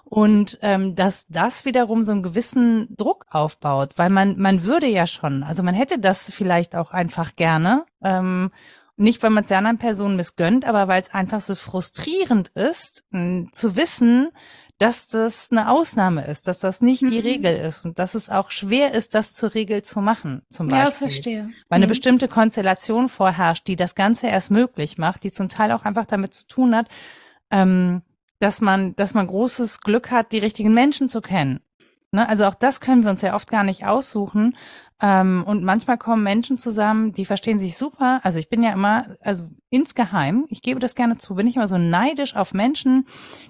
[0.05, 5.07] Und ähm, dass das wiederum so einen gewissen Druck aufbaut, weil man, man würde ja
[5.07, 8.51] schon, also man hätte das vielleicht auch einfach gerne, ähm,
[8.97, 13.05] nicht weil man es der anderen Person missgönnt, aber weil es einfach so frustrierend ist,
[13.53, 14.31] zu wissen,
[14.79, 17.11] dass das eine Ausnahme ist, dass das nicht mhm.
[17.11, 20.67] die Regel ist und dass es auch schwer ist, das zur Regel zu machen, zum
[20.67, 20.85] Beispiel.
[20.85, 21.51] Ja, verstehe.
[21.69, 21.91] Weil eine mhm.
[21.91, 26.33] bestimmte Konstellation vorherrscht, die das Ganze erst möglich macht, die zum Teil auch einfach damit
[26.33, 26.89] zu tun hat,
[27.51, 28.03] ähm,
[28.39, 31.61] dass man, dass man großes Glück hat, die richtigen Menschen zu kennen.
[32.13, 32.29] Ne?
[32.29, 34.57] Also auch das können wir uns ja oft gar nicht aussuchen.
[35.01, 38.21] Ähm, und manchmal kommen Menschen zusammen, die verstehen sich super.
[38.25, 41.69] Also ich bin ja immer, also insgeheim, ich gebe das gerne zu, bin ich immer
[41.69, 43.07] so neidisch auf Menschen,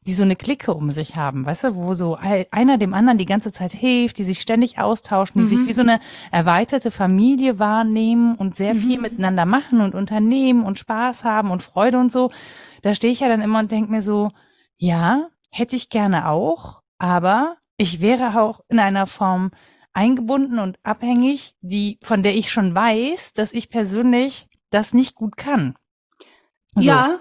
[0.06, 2.18] die so eine Clique um sich haben, weißt du, wo so
[2.50, 5.58] einer dem anderen die ganze Zeit hilft, die sich ständig austauschen, die mhm.
[5.58, 8.80] sich wie so eine erweiterte Familie wahrnehmen und sehr mhm.
[8.80, 12.30] viel miteinander machen und unternehmen und Spaß haben und Freude und so.
[12.82, 14.30] Da stehe ich ja dann immer und denke mir so,
[14.76, 19.50] ja, hätte ich gerne auch, aber ich wäre auch in einer Form
[19.98, 25.37] eingebunden und abhängig, die, von der ich schon weiß, dass ich persönlich das nicht gut
[25.37, 25.74] kann.
[26.76, 26.82] So.
[26.82, 27.20] Ja.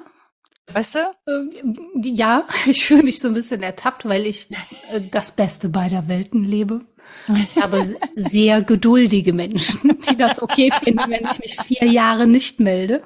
[0.72, 1.00] Weißt du?
[1.28, 4.52] Ähm, ja, ich fühle mich so ein bisschen ertappt, weil ich
[4.92, 6.86] äh, das Beste beider Welten lebe.
[7.34, 7.84] Ich habe
[8.16, 13.02] sehr geduldige Menschen, die das okay finden, wenn ich mich vier Jahre nicht melde.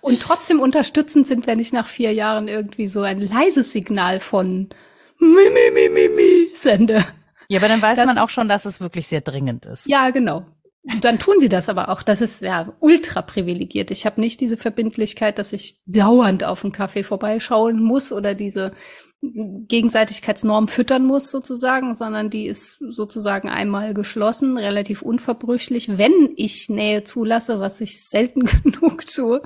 [0.00, 4.70] Und trotzdem unterstützend sind, wenn ich nach vier Jahren irgendwie so ein leises Signal von
[5.18, 7.04] mi, mi, mi, mi, mi sende.
[7.48, 9.88] Ja, aber dann weiß das, man auch schon, dass es wirklich sehr dringend ist.
[9.88, 10.44] Ja, genau.
[10.84, 12.02] Und dann tun sie das aber auch.
[12.02, 13.90] Das ist ja ultra privilegiert.
[13.90, 18.72] Ich habe nicht diese Verbindlichkeit, dass ich dauernd auf einen Kaffee vorbeischauen muss oder diese
[19.20, 25.98] Gegenseitigkeitsnorm füttern muss sozusagen, sondern die ist sozusagen einmal geschlossen, relativ unverbrüchlich.
[25.98, 29.42] Wenn ich Nähe zulasse, was ich selten genug tue,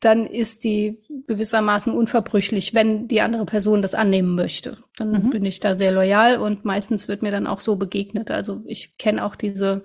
[0.00, 4.78] dann ist die gewissermaßen unverbrüchlich, wenn die andere Person das annehmen möchte.
[4.96, 5.30] Dann mhm.
[5.30, 8.30] bin ich da sehr loyal und meistens wird mir dann auch so begegnet.
[8.30, 9.84] Also ich kenne auch diese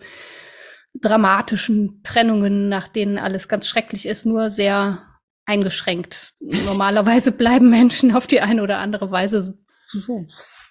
[0.93, 5.01] dramatischen Trennungen, nach denen alles ganz schrecklich ist, nur sehr
[5.45, 6.33] eingeschränkt.
[6.39, 9.57] Normalerweise bleiben Menschen auf die eine oder andere Weise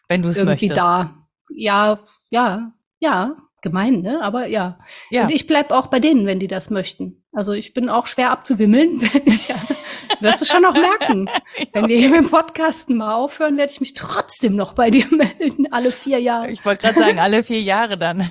[0.09, 0.77] wenn du es irgendwie möchtest.
[0.77, 1.27] da.
[1.51, 4.23] Ja, ja, ja, gemein, ne?
[4.23, 4.79] Aber ja.
[5.11, 5.25] ja.
[5.25, 7.24] Und ich bleib auch bei denen, wenn die das möchten.
[7.35, 9.49] Also ich bin auch schwer abzuwimmeln, ich
[10.21, 11.29] wirst du schon noch merken.
[11.73, 15.07] Wenn wir hier mit dem Podcasten mal aufhören, werde ich mich trotzdem noch bei dir
[15.11, 16.51] melden, alle vier Jahre.
[16.51, 18.31] Ich wollte gerade sagen, alle vier Jahre dann.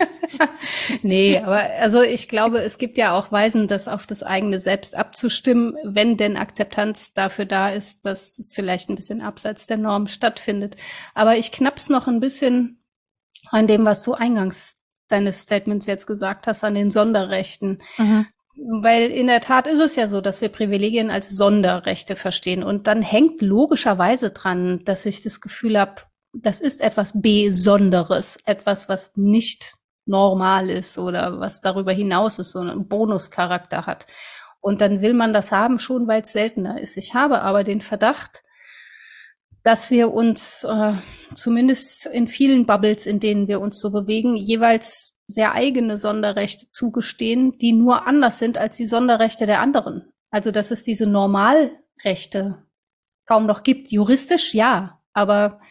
[1.01, 4.95] nee, aber also ich glaube, es gibt ja auch Weisen, das auf das eigene Selbst
[4.95, 10.07] abzustimmen, wenn denn Akzeptanz dafür da ist, dass es vielleicht ein bisschen abseits der Norm
[10.07, 10.77] stattfindet.
[11.13, 12.81] Aber ich knapp's noch ein bisschen
[13.51, 14.77] an dem, was du eingangs
[15.09, 17.79] deines Statements jetzt gesagt hast, an den Sonderrechten.
[17.97, 18.27] Mhm.
[18.55, 22.63] Weil in der Tat ist es ja so, dass wir Privilegien als Sonderrechte verstehen.
[22.63, 28.89] Und dann hängt logischerweise dran, dass ich das Gefühl habe, das ist etwas Besonderes, etwas,
[28.89, 34.05] was nicht normal ist oder was darüber hinaus ist, so einen Bonuscharakter hat.
[34.59, 36.97] Und dann will man das haben, schon weil es seltener ist.
[36.97, 38.43] Ich habe aber den Verdacht,
[39.63, 40.93] dass wir uns äh,
[41.35, 47.57] zumindest in vielen Bubbles, in denen wir uns so bewegen, jeweils sehr eigene Sonderrechte zugestehen,
[47.57, 50.11] die nur anders sind als die Sonderrechte der anderen.
[50.29, 52.65] Also dass es diese Normalrechte
[53.25, 53.91] kaum noch gibt.
[53.91, 55.61] Juristisch ja, aber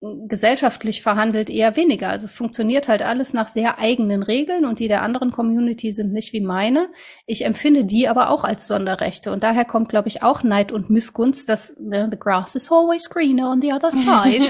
[0.00, 2.10] gesellschaftlich verhandelt eher weniger.
[2.10, 6.12] Also es funktioniert halt alles nach sehr eigenen Regeln und die der anderen Community sind
[6.12, 6.90] nicht wie meine.
[7.24, 10.90] Ich empfinde die aber auch als Sonderrechte und daher kommt, glaube ich, auch Neid und
[10.90, 14.44] Missgunst, dass ne, the grass is always greener on the other side.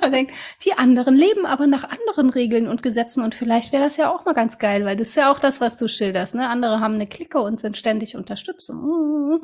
[0.00, 0.32] man denkt,
[0.64, 4.24] die anderen leben aber nach anderen Regeln und Gesetzen und vielleicht wäre das ja auch
[4.24, 6.34] mal ganz geil, weil das ist ja auch das, was du schilderst.
[6.34, 6.48] Ne?
[6.48, 9.40] Andere haben eine Clique und sind ständig Unterstützung.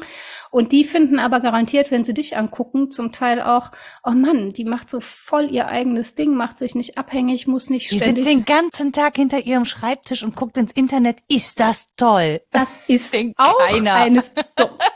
[0.51, 3.71] Und die finden aber garantiert, wenn sie dich angucken, zum Teil auch,
[4.03, 7.69] oh Mann, die macht so voll voll ihr eigenes Ding, macht sich nicht abhängig, muss
[7.69, 8.25] nicht die ständig.
[8.25, 11.19] Die sitzt den ganzen Tag hinter ihrem Schreibtisch und guckt ins Internet.
[11.29, 12.41] Ist das toll?
[12.53, 13.95] Das ist auch keiner.
[13.95, 14.25] eine.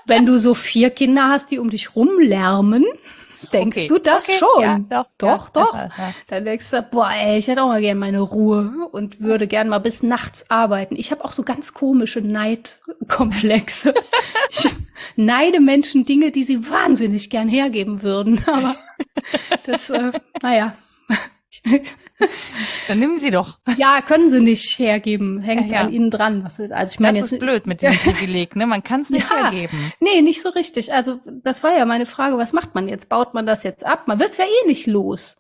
[0.07, 2.87] Wenn du so vier Kinder hast, die um dich rumlärmen,
[3.53, 3.87] denkst okay.
[3.87, 4.39] du das okay.
[4.39, 4.63] schon?
[4.63, 5.29] Ja, doch, doch.
[5.29, 5.73] Ja, doch.
[5.73, 6.15] Besser, ja.
[6.29, 9.69] Dann denkst du, boah, ey, ich hätte auch mal gerne meine Ruhe und würde gern
[9.69, 10.97] mal bis nachts arbeiten.
[10.97, 13.95] Ich habe auch so ganz komische Neidkomplexe.
[14.51, 14.69] ich
[15.17, 18.45] neide Menschen Dinge, die sie wahnsinnig gern hergeben würden.
[18.47, 18.77] Aber
[19.67, 20.75] das, äh, naja.
[22.89, 23.59] Dann nehmen Sie doch.
[23.77, 25.41] Ja, können Sie nicht hergeben.
[25.41, 25.81] Hängt ja, ja.
[25.87, 26.45] an Ihnen dran.
[26.45, 28.67] Was, also ich meine, das ist blöd mit diesem Privileg, ne?
[28.67, 29.93] Man kann es nicht ja, hergeben.
[30.01, 30.93] Nee, nicht so richtig.
[30.93, 33.09] Also das war ja meine Frage, was macht man jetzt?
[33.09, 34.07] Baut man das jetzt ab?
[34.07, 35.37] Man wird's ja eh nicht los.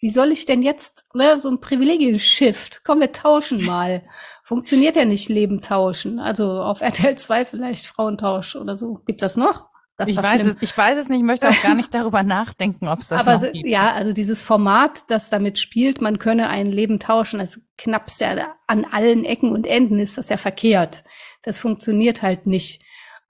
[0.00, 2.82] Wie soll ich denn jetzt ne, so ein Privilegien-Shift?
[2.84, 4.02] Komm, wir tauschen mal.
[4.44, 6.18] Funktioniert ja nicht Leben tauschen.
[6.18, 9.00] Also auf RTL 2 vielleicht Frauentausch oder so.
[9.06, 9.68] Gibt das noch?
[9.96, 12.98] Das ich weiß es, ich weiß es nicht, möchte auch gar nicht darüber nachdenken, ob
[12.98, 13.68] es das Aber gibt.
[13.68, 18.54] ja, also dieses Format, das damit spielt, man könne ein Leben tauschen, das knappst ja
[18.66, 21.04] an allen Ecken und Enden ist das ja verkehrt.
[21.42, 22.82] Das funktioniert halt nicht.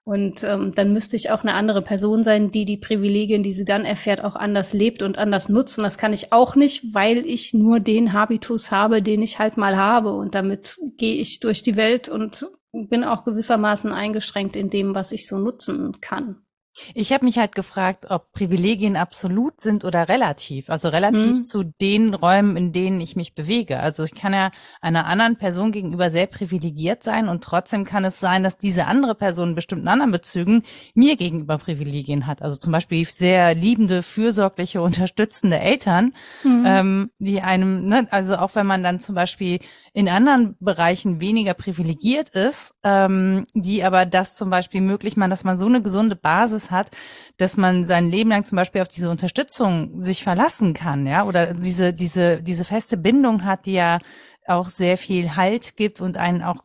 [0.03, 3.65] Und ähm, dann müsste ich auch eine andere Person sein, die die Privilegien, die sie
[3.65, 5.79] dann erfährt, auch anders lebt und anders nutzt.
[5.79, 9.57] Und das kann ich auch nicht, weil ich nur den Habitus habe, den ich halt
[9.57, 10.13] mal habe.
[10.13, 15.11] Und damit gehe ich durch die Welt und bin auch gewissermaßen eingeschränkt in dem, was
[15.11, 16.44] ich so nutzen kann.
[16.93, 20.69] Ich habe mich halt gefragt, ob Privilegien absolut sind oder relativ.
[20.69, 21.43] Also relativ hm.
[21.43, 23.79] zu den Räumen, in denen ich mich bewege.
[23.79, 28.19] Also ich kann ja einer anderen Person gegenüber sehr privilegiert sein und trotzdem kann es
[28.19, 32.41] sein, dass diese andere Person in bestimmten anderen Bezügen mir gegenüber Privilegien hat.
[32.41, 36.63] Also zum Beispiel sehr liebende, fürsorgliche, unterstützende Eltern, hm.
[36.65, 39.59] ähm, die einem, ne, also auch wenn man dann zum Beispiel
[39.95, 45.45] in anderen Bereichen weniger privilegiert ist, ähm, die aber das zum Beispiel möglich machen, dass
[45.45, 46.91] man so eine gesunde Basis Basis hat,
[47.37, 51.53] dass man sein Leben lang zum Beispiel auf diese Unterstützung sich verlassen kann, ja, oder
[51.53, 53.99] diese, diese, diese feste Bindung hat, die ja
[54.47, 56.57] auch sehr viel Halt gibt und einen auch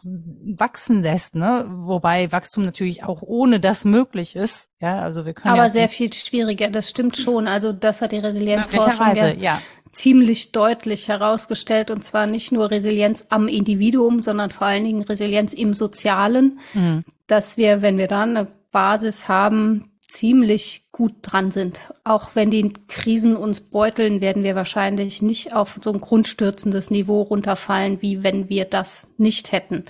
[0.58, 1.64] wachsen lässt, ne?
[1.66, 4.68] Wobei Wachstum natürlich auch ohne das möglich ist.
[4.82, 5.54] Ja, also wir können.
[5.54, 7.48] Aber ja sehr viel schwieriger, das stimmt schon.
[7.48, 13.26] Also das hat die Resilienzforschung ja, ja ziemlich deutlich herausgestellt und zwar nicht nur Resilienz
[13.30, 17.02] am Individuum, sondern vor allen Dingen Resilienz im Sozialen, mhm.
[17.26, 21.94] dass wir, wenn wir da eine Basis haben, ziemlich gut dran sind.
[22.04, 27.22] Auch wenn die Krisen uns beuteln, werden wir wahrscheinlich nicht auf so ein grundstürzendes Niveau
[27.22, 29.84] runterfallen, wie wenn wir das nicht hätten.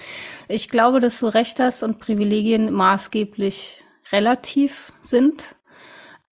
[0.49, 5.57] Ich glaube, dass recht hast und Privilegien maßgeblich relativ sind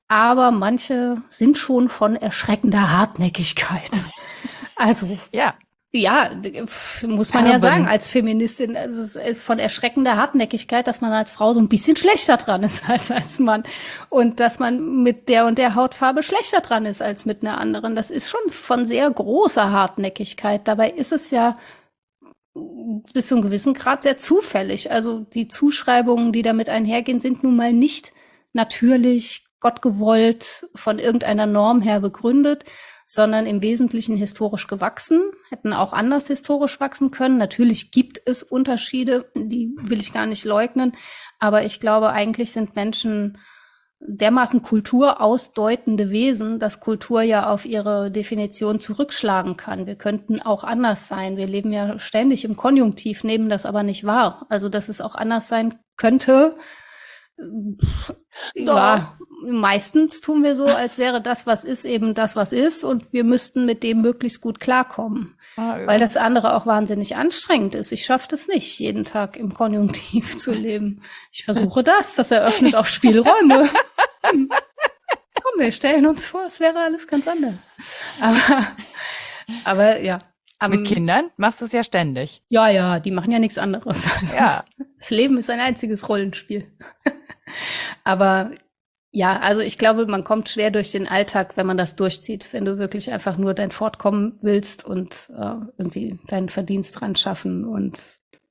[0.09, 3.91] aber manche sind schon von erschreckender Hartnäckigkeit.
[4.81, 5.55] Also ja.
[5.91, 6.29] Ja,
[7.03, 11.55] muss man ja sagen, als Feministin, es ist von erschreckender Hartnäckigkeit, dass man als Frau
[11.55, 13.63] so ein bisschen schlechter dran ist als als Mann.
[14.11, 17.97] Und dass man mit der und der Hautfarbe schlechter dran ist als mit einer anderen.
[17.97, 20.69] Das ist schon von sehr großer Hartnäckigkeit.
[20.69, 21.57] Dabei ist es ja
[23.15, 24.93] bis zu einem gewissen Grad sehr zufällig.
[24.93, 28.13] Also die Zuschreibungen, die damit einhergehen, sind nun mal nicht
[28.53, 32.65] natürlich, Gott gewollt von irgendeiner Norm her begründet,
[33.11, 37.39] sondern im Wesentlichen historisch gewachsen, hätten auch anders historisch wachsen können.
[37.39, 40.93] Natürlich gibt es Unterschiede, die will ich gar nicht leugnen,
[41.39, 43.39] aber ich glaube, eigentlich sind Menschen
[44.01, 49.87] dermaßen kulturausdeutende Wesen, dass Kultur ja auf ihre Definition zurückschlagen kann.
[49.87, 51.39] Wir könnten auch anders sein.
[51.39, 54.45] Wir leben ja ständig im Konjunktiv, nehmen das aber nicht wahr.
[54.51, 56.57] Also, dass es auch anders sein könnte,
[58.55, 63.13] ja, meistens tun wir so, als wäre das, was ist, eben das, was ist, und
[63.13, 65.37] wir müssten mit dem möglichst gut klarkommen.
[65.57, 65.87] Ah, ja.
[65.87, 67.91] Weil das andere auch wahnsinnig anstrengend ist.
[67.91, 71.03] Ich schaffe das nicht, jeden Tag im Konjunktiv zu leben.
[71.33, 73.69] Ich versuche das, das eröffnet auch Spielräume.
[74.23, 74.49] Komm,
[75.59, 77.69] wir stellen uns vor, es wäre alles ganz anders.
[78.21, 78.67] Aber,
[79.65, 80.19] aber ja.
[80.63, 82.43] Um, Mit Kindern machst du es ja ständig.
[82.49, 84.07] Ja, ja, die machen ja nichts anderes.
[84.35, 84.65] Ja.
[84.99, 86.67] Das Leben ist ein einziges Rollenspiel.
[88.05, 88.51] Aber
[89.13, 92.53] ja, also ich glaube, man kommt schwer durch den Alltag, wenn man das durchzieht.
[92.53, 97.65] Wenn du wirklich einfach nur dein Fortkommen willst und äh, irgendwie deinen Verdienst dran schaffen
[97.65, 98.03] und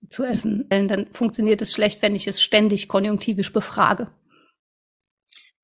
[0.09, 4.09] zu essen, dann funktioniert es schlecht, wenn ich es ständig konjunktivisch befrage.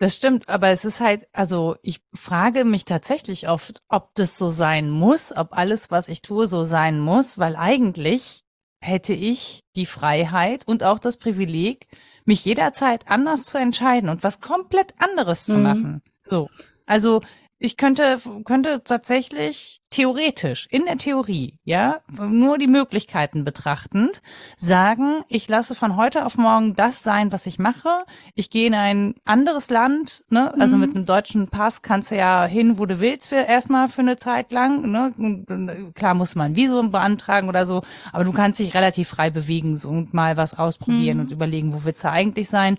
[0.04, 4.50] Das stimmt, aber es ist halt, also ich frage mich tatsächlich oft, ob das so
[4.50, 8.44] sein muss, ob alles, was ich tue, so sein muss, weil eigentlich
[8.82, 11.88] hätte ich die Freiheit und auch das Privileg,
[12.26, 15.63] mich jederzeit anders zu entscheiden und was komplett anderes zu mhm.
[15.63, 16.02] machen.
[16.30, 16.50] So.
[16.86, 17.22] Also
[17.63, 24.21] ich könnte, könnte tatsächlich theoretisch, in der Theorie, ja, nur die Möglichkeiten betrachtend,
[24.58, 28.04] sagen, ich lasse von heute auf morgen das sein, was ich mache.
[28.36, 30.82] Ich gehe in ein anderes Land, ne, also mhm.
[30.82, 34.17] mit einem deutschen Pass kannst du ja hin, wo du willst, für, erstmal für eine
[34.17, 35.93] Zeit lang, ne.
[35.95, 39.78] Klar muss man ein Visum beantragen oder so, aber du kannst dich relativ frei bewegen
[39.78, 41.23] so, und mal was ausprobieren mhm.
[41.23, 42.78] und überlegen, wo willst du eigentlich sein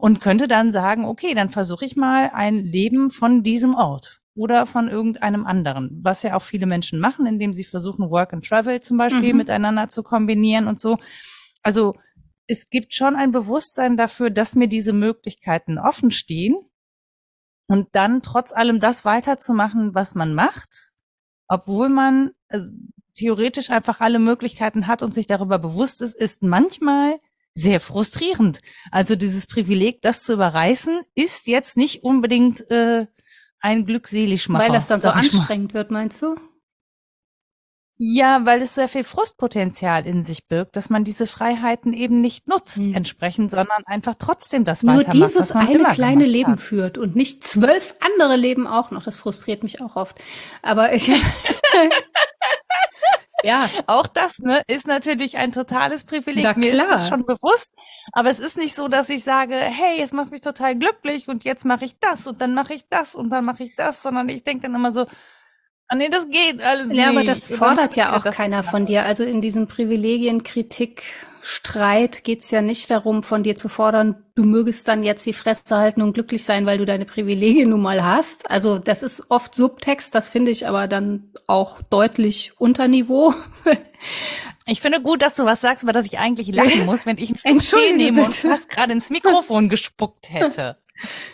[0.00, 4.64] und könnte dann sagen, okay, dann versuche ich mal ein Leben von diesem Ort oder
[4.64, 8.80] von irgendeinem anderen, was ja auch viele Menschen machen, indem sie versuchen, Work and Travel
[8.80, 9.38] zum Beispiel mhm.
[9.38, 10.98] miteinander zu kombinieren und so.
[11.62, 11.94] Also
[12.46, 16.56] es gibt schon ein Bewusstsein dafür, dass mir diese Möglichkeiten offen stehen
[17.66, 20.92] und dann trotz allem das weiterzumachen, was man macht,
[21.46, 22.72] obwohl man also,
[23.12, 27.20] theoretisch einfach alle Möglichkeiten hat und sich darüber bewusst ist, ist manchmal
[27.54, 28.60] sehr frustrierend.
[28.90, 33.06] Also dieses Privileg, das zu überreißen, ist jetzt nicht unbedingt äh,
[33.60, 34.64] ein Glückseligmacher.
[34.64, 36.36] Weil das dann so anstrengend wird, meinst du?
[38.02, 42.48] Ja, weil es sehr viel Frustpotenzial in sich birgt, dass man diese Freiheiten eben nicht
[42.48, 42.94] nutzt hm.
[42.94, 45.18] entsprechend, sondern einfach trotzdem das Nur weitermacht.
[45.18, 46.60] Nur dieses eine kleine Leben hat.
[46.62, 49.02] führt und nicht zwölf andere Leben auch noch.
[49.02, 50.18] Das frustriert mich auch oft.
[50.62, 51.10] Aber ich,
[53.42, 56.44] Ja, auch das ne, ist natürlich ein totales Privileg.
[56.44, 57.72] Na, Mir ist das schon bewusst.
[58.12, 61.44] Aber es ist nicht so, dass ich sage, hey, es macht mich total glücklich und
[61.44, 64.28] jetzt mache ich das und dann mache ich das und dann mache ich das, sondern
[64.28, 65.06] ich denke dann immer so,
[65.90, 66.92] ah nee, das geht alles.
[66.92, 69.04] Ja, aber das fordert ja auch keiner von dir.
[69.04, 71.02] Also in diesem Privilegienkritik
[71.42, 75.62] Streit geht's ja nicht darum, von dir zu fordern, du mögest dann jetzt die Fresse
[75.70, 78.50] halten und glücklich sein, weil du deine Privilegien nun mal hast.
[78.50, 83.34] Also das ist oft Subtext, das finde ich aber dann auch deutlich unter Niveau.
[84.66, 87.34] Ich finde gut, dass du was sagst, über das ich eigentlich lachen muss, wenn ich
[87.44, 90.76] einen Tee nehme und fast gerade ins Mikrofon gespuckt hätte.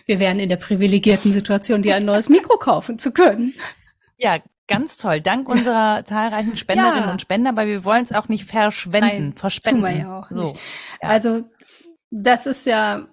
[0.07, 3.55] Wir wären in der privilegierten Situation, dir ein neues Mikro kaufen zu können.
[4.17, 5.21] Ja, Ganz toll.
[5.21, 7.13] Dank unserer zahlreichen Spenderinnen ja.
[7.13, 9.83] und Spender, weil wir wollen es auch nicht verschwenden, Nein, verspenden.
[9.83, 10.43] Tun wir ja auch so.
[10.43, 10.57] nicht.
[11.03, 11.09] Ja.
[11.09, 11.45] Also
[12.11, 13.07] das ist ja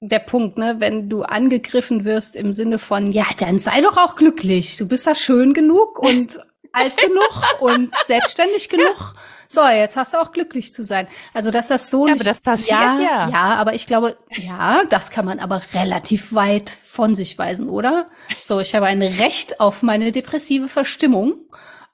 [0.00, 0.76] der Punkt, ne?
[0.78, 4.76] Wenn du angegriffen wirst im Sinne von, ja, dann sei doch auch glücklich.
[4.76, 6.38] Du bist da schön genug und
[6.72, 9.14] alt genug und selbstständig genug.
[9.48, 11.08] So, jetzt hast du auch glücklich zu sein.
[11.32, 12.20] Also, dass das so ja, nicht.
[12.20, 13.28] Aber das passiert ja, ja.
[13.28, 18.08] Ja, aber ich glaube, ja, das kann man aber relativ weit von sich weisen, oder?
[18.44, 21.34] So, ich habe ein Recht auf meine depressive Verstimmung,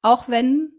[0.00, 0.70] auch wenn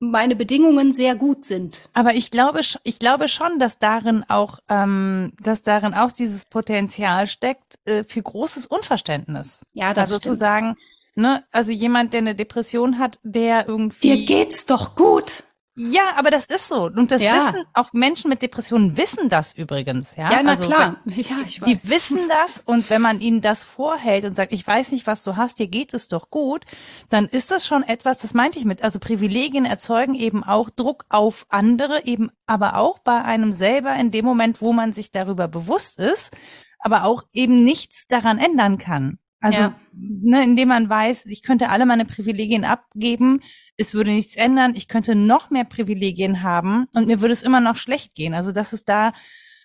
[0.00, 1.88] meine Bedingungen sehr gut sind.
[1.94, 7.26] Aber ich glaube, ich glaube schon, dass darin auch, ähm, dass darin auch dieses Potenzial
[7.26, 9.62] steckt äh, für großes Unverständnis.
[9.72, 10.34] Ja, das also stimmt.
[10.34, 10.76] zu sagen,
[11.14, 15.44] ne, also jemand, der eine Depression hat, der irgendwie dir geht's doch gut.
[15.76, 16.84] Ja, aber das ist so.
[16.84, 17.34] Und das Ja.
[17.34, 20.30] wissen, auch Menschen mit Depressionen wissen das übrigens, ja.
[20.30, 20.96] Ja, na also, klar.
[21.06, 21.68] Ja, ich weiß.
[21.68, 25.24] Die wissen das und wenn man ihnen das vorhält und sagt, ich weiß nicht, was
[25.24, 26.64] du hast, dir geht es doch gut,
[27.10, 31.06] dann ist das schon etwas, das meinte ich mit, also Privilegien erzeugen eben auch Druck
[31.08, 35.48] auf andere, eben aber auch bei einem selber in dem Moment, wo man sich darüber
[35.48, 36.32] bewusst ist,
[36.78, 39.18] aber auch eben nichts daran ändern kann.
[39.44, 39.74] Also, Ja.
[39.92, 43.40] ne, indem man weiß, ich könnte alle meine Privilegien abgeben,
[43.76, 47.60] es würde nichts ändern, ich könnte noch mehr Privilegien haben und mir würde es immer
[47.60, 48.32] noch schlecht gehen.
[48.34, 49.12] Also, das ist da,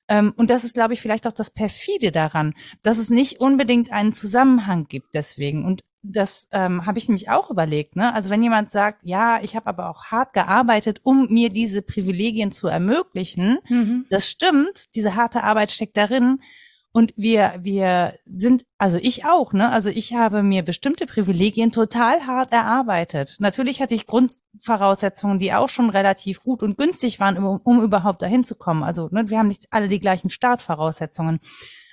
[0.10, 3.92] ähm, und das ist, glaube ich, vielleicht auch das perfide daran, dass es nicht unbedingt
[3.92, 5.64] einen Zusammenhang gibt deswegen.
[5.66, 7.96] Und das ähm, habe ich nämlich auch überlegt.
[7.96, 8.14] Ne?
[8.14, 12.52] Also wenn jemand sagt, ja, ich habe aber auch hart gearbeitet, um mir diese Privilegien
[12.52, 14.06] zu ermöglichen, Mhm.
[14.10, 16.40] das stimmt, diese harte Arbeit steckt darin.
[16.92, 19.70] Und wir, wir sind, also ich auch, ne?
[19.70, 23.36] Also ich habe mir bestimmte Privilegien total hart erarbeitet.
[23.40, 28.24] Natürlich hatte ich Grundvoraussetzungen, die auch schon relativ gut und günstig waren, um, um überhaupt
[28.24, 28.82] dahin zu kommen.
[28.82, 31.40] Also ne, wir haben nicht alle die gleichen Startvoraussetzungen.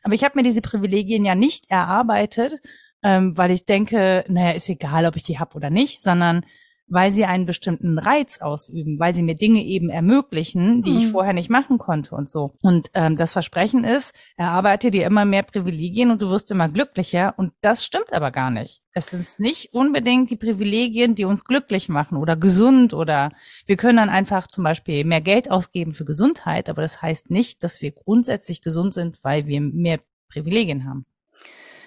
[0.02, 2.62] Aber ich habe mir diese Privilegien ja nicht erarbeitet,
[3.02, 6.46] ähm, weil ich denke, naja, ist egal, ob ich die hab oder nicht, sondern
[6.88, 11.10] weil sie einen bestimmten Reiz ausüben, weil sie mir Dinge eben ermöglichen, die ich Mhm.
[11.10, 12.54] vorher nicht machen konnte und so.
[12.62, 17.34] Und ähm, das Versprechen ist, erarbeite dir immer mehr Privilegien und du wirst immer glücklicher.
[17.36, 18.82] Und das stimmt aber gar nicht.
[18.92, 23.32] Es sind nicht unbedingt die Privilegien, die uns glücklich machen oder gesund oder
[23.66, 27.62] wir können dann einfach zum Beispiel mehr Geld ausgeben für Gesundheit, aber das heißt nicht,
[27.62, 31.04] dass wir grundsätzlich gesund sind, weil wir mehr Privilegien haben.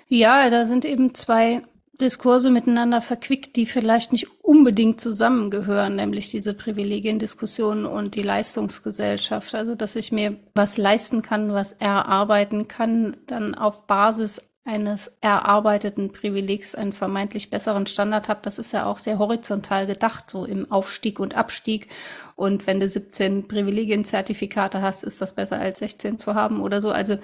[0.08, 1.62] Ja, da sind eben zwei
[2.02, 9.54] Diskurse miteinander verquickt, die vielleicht nicht unbedingt zusammengehören, nämlich diese Privilegiendiskussion und die Leistungsgesellschaft.
[9.54, 16.12] Also, dass ich mir was leisten kann, was erarbeiten kann, dann auf Basis eines erarbeiteten
[16.12, 20.72] Privilegs einen vermeintlich besseren Standard habe, das ist ja auch sehr horizontal gedacht, so im
[20.72, 21.88] Aufstieg und Abstieg.
[22.36, 26.92] Und wenn du 17 Privilegienzertifikate hast, ist das besser als 16 zu haben oder so.
[26.92, 27.18] Also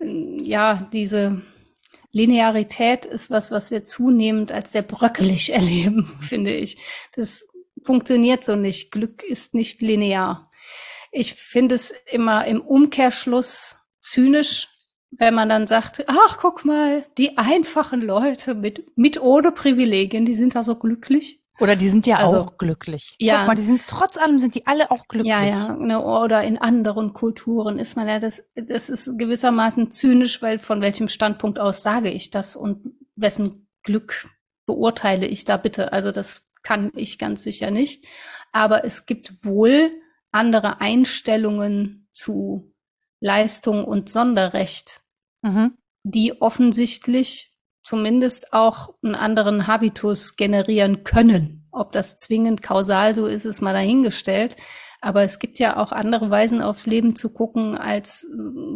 [0.00, 1.42] ja, diese
[2.14, 6.78] Linearität ist was, was wir zunehmend als sehr bröckelig erleben, finde ich.
[7.16, 7.44] Das
[7.82, 8.92] funktioniert so nicht.
[8.92, 10.50] Glück ist nicht linear.
[11.10, 14.68] Ich finde es immer im Umkehrschluss zynisch,
[15.10, 20.34] wenn man dann sagt, ach, guck mal, die einfachen Leute mit, mit ohne Privilegien, die
[20.36, 21.43] sind da so glücklich.
[21.60, 23.14] Oder die sind ja Also, auch glücklich.
[23.20, 23.38] ja.
[23.40, 25.30] Guck mal, die sind trotz allem sind die alle auch glücklich.
[25.32, 30.42] Ja, ja, ne, oder in anderen Kulturen ist man ja, das, das ist gewissermaßen zynisch,
[30.42, 34.28] weil von welchem Standpunkt aus sage ich das und wessen Glück
[34.66, 35.92] beurteile ich da bitte?
[35.92, 38.04] Also das kann ich ganz sicher nicht.
[38.50, 39.92] Aber es gibt wohl
[40.32, 42.72] andere Einstellungen zu
[43.20, 45.02] Leistung und Sonderrecht,
[45.42, 45.76] Mhm.
[46.02, 47.53] die offensichtlich
[47.84, 51.68] zumindest auch einen anderen Habitus generieren können.
[51.70, 54.56] Ob das zwingend kausal so ist, ist mal dahingestellt.
[55.00, 58.26] Aber es gibt ja auch andere Weisen aufs Leben zu gucken als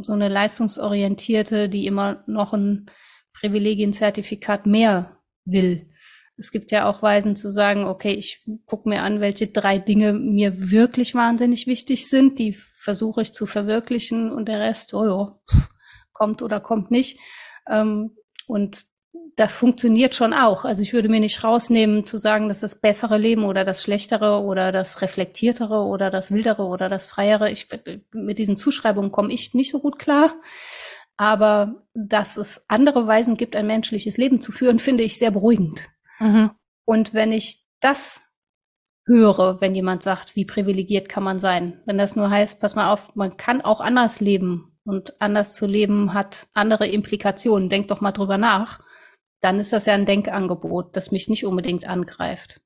[0.02, 2.90] so eine leistungsorientierte, die immer noch ein
[3.32, 5.16] Privilegienzertifikat mehr
[5.46, 5.88] will.
[6.36, 10.12] Es gibt ja auch Weisen zu sagen, okay, ich gucke mir an, welche drei Dinge
[10.12, 15.38] mir wirklich wahnsinnig wichtig sind, die versuche ich zu verwirklichen und der Rest, oh ja,
[16.12, 17.18] kommt oder kommt nicht.
[17.68, 18.16] Ähm,
[18.46, 18.86] und
[19.38, 20.64] das funktioniert schon auch.
[20.64, 24.42] Also ich würde mir nicht rausnehmen zu sagen, dass das bessere Leben oder das schlechtere
[24.42, 27.50] oder das reflektiertere oder das wildere oder das freiere.
[27.50, 27.68] Ich,
[28.12, 30.34] mit diesen Zuschreibungen komme ich nicht so gut klar.
[31.16, 35.88] Aber dass es andere Weisen gibt, ein menschliches Leben zu führen, finde ich sehr beruhigend.
[36.18, 36.50] Mhm.
[36.84, 38.22] Und wenn ich das
[39.04, 42.92] höre, wenn jemand sagt, wie privilegiert kann man sein, wenn das nur heißt, pass mal
[42.92, 48.00] auf, man kann auch anders leben und anders zu leben hat andere Implikationen, denk doch
[48.00, 48.80] mal drüber nach,
[49.40, 52.60] dann ist das ja ein Denkangebot, das mich nicht unbedingt angreift.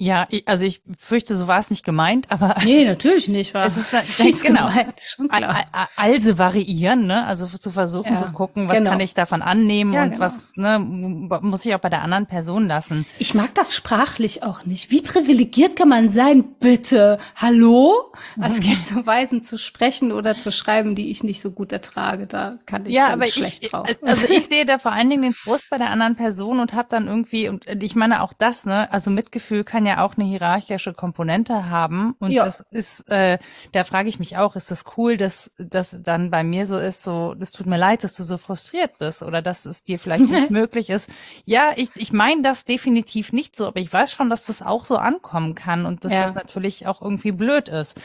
[0.00, 2.54] Ja, ich, also ich fürchte, so war es nicht gemeint, aber.
[2.62, 3.66] Nee, natürlich nicht, war.
[3.68, 4.04] Es ist dann,
[4.42, 4.68] genau.
[4.68, 5.66] Gemeint, schon klar.
[5.96, 7.26] Also variieren, ne?
[7.26, 8.90] Also zu versuchen ja, zu gucken, was genau.
[8.90, 10.20] kann ich davon annehmen ja, und genau.
[10.20, 13.06] was, ne, muss ich auch bei der anderen Person lassen.
[13.18, 14.92] Ich mag das sprachlich auch nicht.
[14.92, 16.44] Wie privilegiert kann man sein?
[16.60, 17.18] Bitte.
[17.34, 18.12] Hallo?
[18.38, 21.72] Also es geht so Weisen zu sprechen oder zu schreiben, die ich nicht so gut
[21.72, 22.28] ertrage.
[22.28, 23.88] Da kann ich ja, aber schlecht ich, drauf.
[24.02, 26.86] Also ich sehe da vor allen Dingen den Frust bei der anderen Person und habe
[26.88, 30.26] dann irgendwie, und ich meine auch das, ne, also Mitgefühl kann ja ja auch eine
[30.26, 32.14] hierarchische Komponente haben.
[32.20, 32.44] Und ja.
[32.44, 33.38] das ist, äh,
[33.72, 37.02] da frage ich mich auch, ist das cool, dass das dann bei mir so ist,
[37.02, 40.28] so, das tut mir leid, dass du so frustriert bist oder dass es dir vielleicht
[40.28, 41.10] nicht möglich ist.
[41.44, 44.84] Ja, ich, ich meine das definitiv nicht so, aber ich weiß schon, dass das auch
[44.84, 46.24] so ankommen kann und dass ja.
[46.24, 48.00] das natürlich auch irgendwie blöd ist.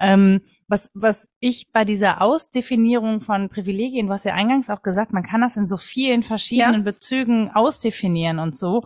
[0.00, 5.22] Ähm, was, was ich bei dieser Ausdefinierung von Privilegien, was ja eingangs auch gesagt, man
[5.22, 6.82] kann das in so vielen verschiedenen ja.
[6.82, 8.82] Bezügen ausdefinieren und so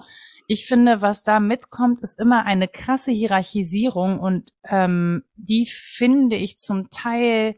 [0.46, 6.58] ich finde, was da mitkommt, ist immer eine krasse Hierarchisierung und ähm, die finde ich
[6.58, 7.56] zum Teil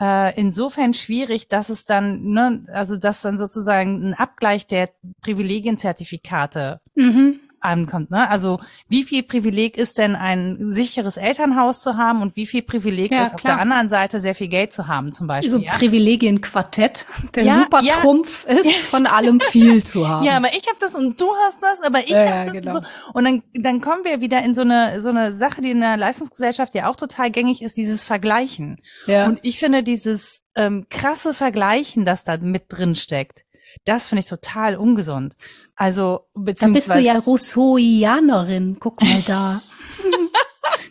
[0.00, 4.90] äh, insofern schwierig, dass es dann, ne, also dass dann sozusagen ein Abgleich der
[5.20, 8.10] Privilegienzertifikate mhm ankommt.
[8.10, 8.28] Ne?
[8.28, 13.12] Also wie viel Privileg ist denn ein sicheres Elternhaus zu haben und wie viel Privileg
[13.12, 15.50] ja, ist auf der anderen Seite sehr viel Geld zu haben zum Beispiel.
[15.50, 15.72] So ja?
[15.76, 20.24] Privilegienquartett, der ja, super Trumpf ist, von allem viel zu haben.
[20.24, 22.74] Ja, aber ich habe das und du hast das, aber ich ja, habe das genau.
[22.74, 22.80] so.
[23.14, 25.96] Und dann, dann kommen wir wieder in so eine, so eine Sache, die in der
[25.96, 28.78] Leistungsgesellschaft ja auch total gängig ist, dieses Vergleichen.
[29.06, 29.26] Ja.
[29.26, 33.44] Und ich finde dieses ähm, krasse Vergleichen, das da mit drin steckt,
[33.84, 35.34] das finde ich total ungesund.
[35.74, 36.88] Also, beziehungsweise.
[36.88, 38.78] Da bist du ja Rousseauianerin.
[38.80, 39.62] Guck mal da.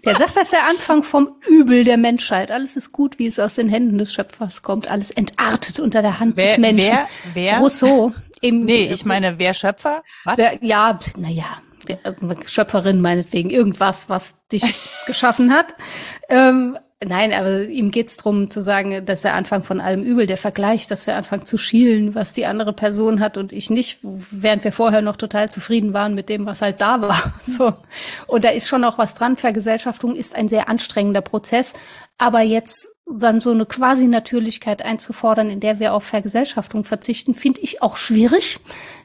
[0.06, 2.52] Der sagt, dass der Anfang vom Übel der Menschheit.
[2.52, 4.88] Alles ist gut, wie es aus den Händen des Schöpfers kommt.
[4.88, 6.92] Alles entartet unter der Hand wer, des Menschen.
[6.92, 7.58] Wer, wer?
[7.58, 8.14] Rousseau.
[8.42, 10.04] Eben, nee, ich meine, wer Schöpfer?
[10.24, 10.38] Was?
[10.38, 11.46] Wer, ja, naja,
[12.46, 14.76] Schöpferin meinetwegen, irgendwas, was dich
[15.08, 15.76] geschaffen hat.
[16.30, 20.38] Ähm, Nein, aber ihm geht's drum zu sagen, dass der Anfang von allem Übel, der
[20.38, 24.64] Vergleich, dass wir anfangen zu schielen, was die andere Person hat und ich nicht, während
[24.64, 27.34] wir vorher noch total zufrieden waren mit dem, was halt da war.
[27.46, 27.74] So.
[28.28, 29.38] Und da ist schon auch was dran.
[29.38, 31.74] Vergesellschaftung ist ein sehr anstrengender Prozess.
[32.18, 37.82] Aber jetzt dann so eine Quasi-Natürlichkeit einzufordern, in der wir auf Vergesellschaftung verzichten, finde ich
[37.84, 38.60] auch schwierig.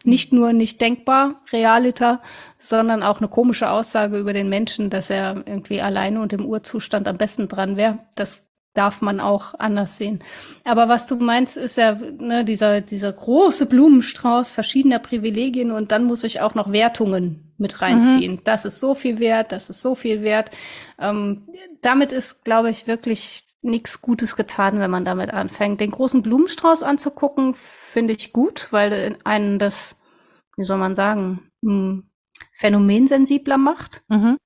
[0.05, 2.23] Nicht nur nicht denkbar, realiter,
[2.59, 7.07] sondern auch eine komische Aussage über den Menschen, dass er irgendwie alleine und im Urzustand
[7.09, 7.99] am besten dran wäre.
[8.15, 8.43] Das
[8.73, 10.23] darf man auch anders sehen.
[10.65, 16.05] Aber was du meinst, ist ja ne, dieser, dieser große Blumenstrauß verschiedener Privilegien und dann
[16.05, 18.35] muss ich auch noch Wertungen mit reinziehen.
[18.35, 18.41] Mhm.
[18.45, 20.51] Das ist so viel wert, das ist so viel wert.
[20.99, 21.49] Ähm,
[21.83, 25.81] damit ist, glaube ich, wirklich nichts Gutes getan, wenn man damit anfängt.
[25.81, 29.97] Den großen Blumenstrauß anzugucken, finde ich gut, weil einen das,
[30.57, 32.11] wie soll man sagen, hm,
[32.53, 34.03] phänomensensibler macht.
[34.09, 34.37] Mhm.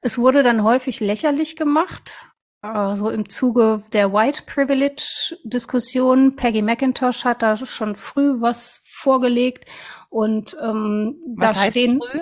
[0.00, 2.30] Es wurde dann häufig lächerlich gemacht,
[2.62, 6.36] also im Zuge der White Privilege Diskussion.
[6.36, 9.64] Peggy McIntosh hat da schon früh was vorgelegt
[10.08, 12.20] und ähm, was da stehen früh?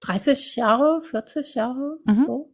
[0.00, 2.24] 30 Jahre, 40 Jahre, mhm.
[2.26, 2.53] so.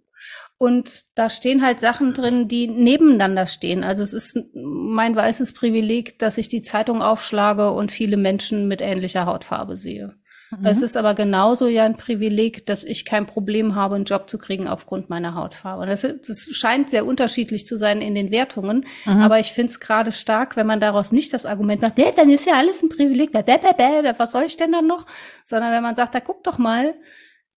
[0.63, 3.83] Und da stehen halt Sachen drin, die nebeneinander stehen.
[3.83, 8.83] Also es ist mein weißes Privileg, dass ich die Zeitung aufschlage und viele Menschen mit
[8.83, 10.17] ähnlicher Hautfarbe sehe.
[10.51, 10.67] Mhm.
[10.67, 14.37] Es ist aber genauso ja ein Privileg, dass ich kein Problem habe, einen Job zu
[14.37, 15.87] kriegen aufgrund meiner Hautfarbe.
[15.87, 19.23] Das, das scheint sehr unterschiedlich zu sein in den Wertungen, mhm.
[19.23, 22.45] aber ich finde es gerade stark, wenn man daraus nicht das Argument macht, dann ist
[22.45, 25.07] ja alles ein Privileg, was soll ich denn dann noch?
[25.47, 26.93] Sondern wenn man sagt, da guck doch mal,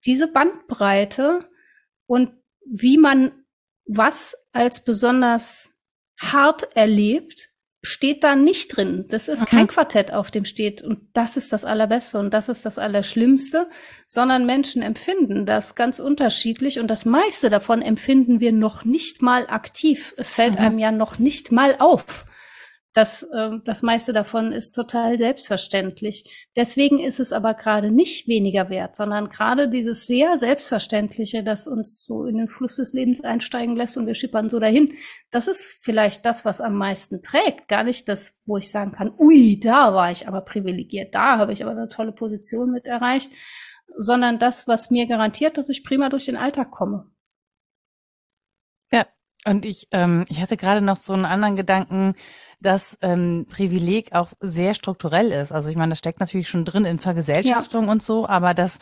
[0.05, 1.39] diese Bandbreite
[2.05, 2.31] und
[2.65, 3.31] wie man
[3.85, 5.71] was als besonders
[6.19, 7.49] hart erlebt,
[7.81, 9.05] steht da nicht drin.
[9.09, 9.45] Das ist mhm.
[9.45, 13.69] kein Quartett, auf dem steht und das ist das Allerbeste und das ist das Allerschlimmste,
[14.07, 19.47] sondern Menschen empfinden das ganz unterschiedlich und das meiste davon empfinden wir noch nicht mal
[19.47, 20.13] aktiv.
[20.17, 20.65] Es fällt mhm.
[20.65, 22.25] einem ja noch nicht mal auf.
[22.93, 26.47] Das, äh, das meiste davon ist total selbstverständlich.
[26.55, 32.05] Deswegen ist es aber gerade nicht weniger wert, sondern gerade dieses sehr Selbstverständliche, das uns
[32.05, 34.93] so in den Fluss des Lebens einsteigen lässt und wir schippern so dahin.
[35.31, 37.67] Das ist vielleicht das, was am meisten trägt.
[37.67, 41.53] Gar nicht das, wo ich sagen kann, ui, da war ich aber privilegiert, da habe
[41.53, 43.31] ich aber eine tolle Position mit erreicht,
[43.97, 47.12] sondern das, was mir garantiert, dass ich prima durch den Alltag komme.
[49.45, 52.15] Und ich, ähm, ich hatte gerade noch so einen anderen Gedanken,
[52.61, 55.51] dass ähm, Privileg auch sehr strukturell ist.
[55.51, 57.91] Also ich meine, das steckt natürlich schon drin in Vergesellschaftung ja.
[57.91, 58.79] und so, aber dass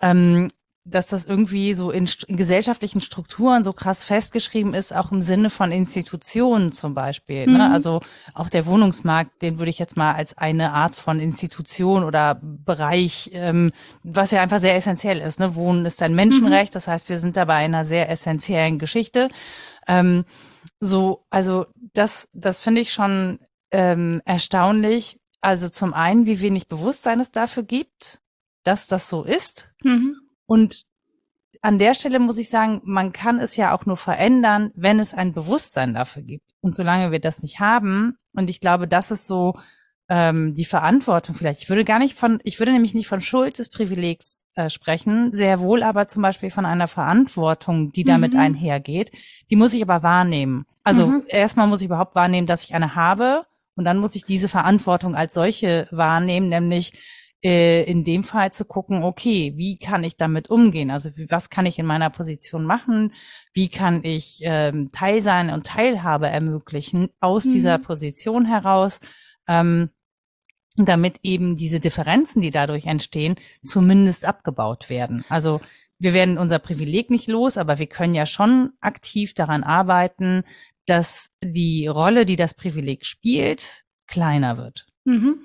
[0.00, 0.52] ähm,
[0.86, 5.48] dass das irgendwie so in, in, gesellschaftlichen Strukturen so krass festgeschrieben ist, auch im Sinne
[5.48, 7.46] von Institutionen zum Beispiel.
[7.46, 7.52] Ne?
[7.52, 7.56] Mhm.
[7.56, 7.72] Ne?
[7.72, 8.00] Also
[8.34, 13.30] auch der Wohnungsmarkt, den würde ich jetzt mal als eine Art von Institution oder Bereich,
[13.32, 15.40] ähm, was ja einfach sehr essentiell ist.
[15.40, 15.54] Ne?
[15.54, 16.74] Wohnen ist ein Menschenrecht, mhm.
[16.74, 19.30] das heißt, wir sind dabei einer sehr essentiellen Geschichte.
[19.86, 20.24] Ähm,
[20.80, 23.38] so, also das, das finde ich schon
[23.70, 25.18] ähm, erstaunlich.
[25.40, 28.20] Also zum einen, wie wenig Bewusstsein es dafür gibt,
[28.62, 29.70] dass das so ist.
[29.82, 30.16] Mhm.
[30.46, 30.84] Und
[31.62, 35.14] an der Stelle muss ich sagen, man kann es ja auch nur verändern, wenn es
[35.14, 36.50] ein Bewusstsein dafür gibt.
[36.60, 39.58] Und solange wir das nicht haben, und ich glaube, das ist so
[40.08, 41.62] ähm, die Verantwortung vielleicht.
[41.62, 45.34] Ich würde gar nicht von, ich würde nämlich nicht von Schuld des Privilegs äh, sprechen,
[45.34, 48.40] sehr wohl aber zum Beispiel von einer Verantwortung, die damit mhm.
[48.40, 49.12] einhergeht.
[49.50, 50.66] Die muss ich aber wahrnehmen.
[50.82, 51.22] Also mhm.
[51.28, 53.46] erstmal muss ich überhaupt wahrnehmen, dass ich eine habe,
[53.76, 56.92] und dann muss ich diese Verantwortung als solche wahrnehmen, nämlich
[57.42, 60.90] äh, in dem Fall zu gucken, okay, wie kann ich damit umgehen?
[60.90, 63.12] Also was kann ich in meiner Position machen?
[63.52, 67.52] Wie kann ich ähm, Teil sein und Teilhabe ermöglichen aus mhm.
[67.52, 69.00] dieser Position heraus?
[69.48, 69.90] Ähm,
[70.76, 75.24] damit eben diese Differenzen, die dadurch entstehen, zumindest abgebaut werden.
[75.28, 75.60] Also
[75.98, 80.42] wir werden unser Privileg nicht los, aber wir können ja schon aktiv daran arbeiten,
[80.86, 84.86] dass die Rolle, die das Privileg spielt, kleiner wird.
[85.04, 85.38] Mhm.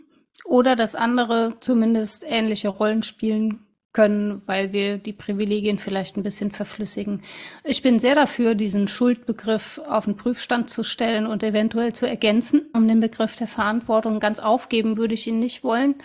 [0.45, 6.51] Oder dass andere zumindest ähnliche Rollen spielen können, weil wir die Privilegien vielleicht ein bisschen
[6.51, 7.23] verflüssigen.
[7.63, 12.69] Ich bin sehr dafür, diesen Schuldbegriff auf den Prüfstand zu stellen und eventuell zu ergänzen,
[12.73, 14.19] um den Begriff der Verantwortung.
[14.19, 15.95] Ganz aufgeben würde ich ihn nicht wollen,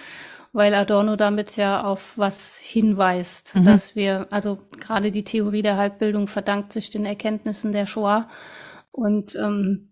[0.53, 3.65] weil Adorno damit ja auf was hinweist, mhm.
[3.65, 8.31] dass wir, also gerade die Theorie der Halbbildung verdankt sich den Erkenntnissen der Shoah
[8.93, 9.91] und ähm,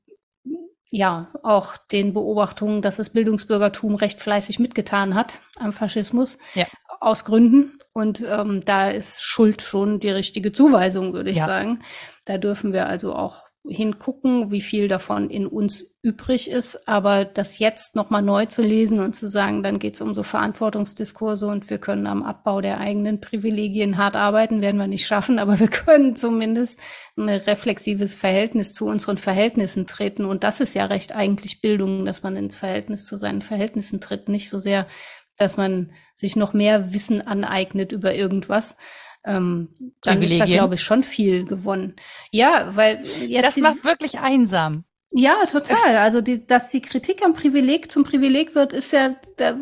[0.95, 6.37] ja, auch den Beobachtungen, dass das Bildungsbürgertum recht fleißig mitgetan hat am Faschismus.
[6.55, 6.67] Ja.
[7.03, 7.79] Aus Gründen.
[7.93, 11.47] Und ähm, da ist Schuld schon die richtige Zuweisung, würde ich ja.
[11.47, 11.83] sagen.
[12.25, 16.89] Da dürfen wir also auch hingucken, wie viel davon in uns übrig ist.
[16.89, 20.25] Aber das jetzt nochmal neu zu lesen und zu sagen, dann geht es um so
[20.25, 25.39] Verantwortungsdiskurse und wir können am Abbau der eigenen Privilegien hart arbeiten, werden wir nicht schaffen,
[25.39, 26.81] aber wir können zumindest
[27.17, 30.25] ein reflexives Verhältnis zu unseren Verhältnissen treten.
[30.25, 34.29] Und das ist ja recht eigentlich Bildung, dass man ins Verhältnis zu seinen Verhältnissen tritt,
[34.29, 34.89] nicht so sehr,
[35.37, 35.93] dass man
[36.23, 38.77] sich noch mehr Wissen aneignet über irgendwas,
[39.25, 39.69] ähm,
[40.03, 41.97] dann ist da, glaube ich, schon viel gewonnen.
[42.31, 43.45] Ja, weil jetzt.
[43.45, 44.85] Das macht wirklich einsam.
[45.11, 45.97] Ja, total.
[45.97, 49.57] Also, die, dass die Kritik am Privileg zum Privileg wird, ist ja, da,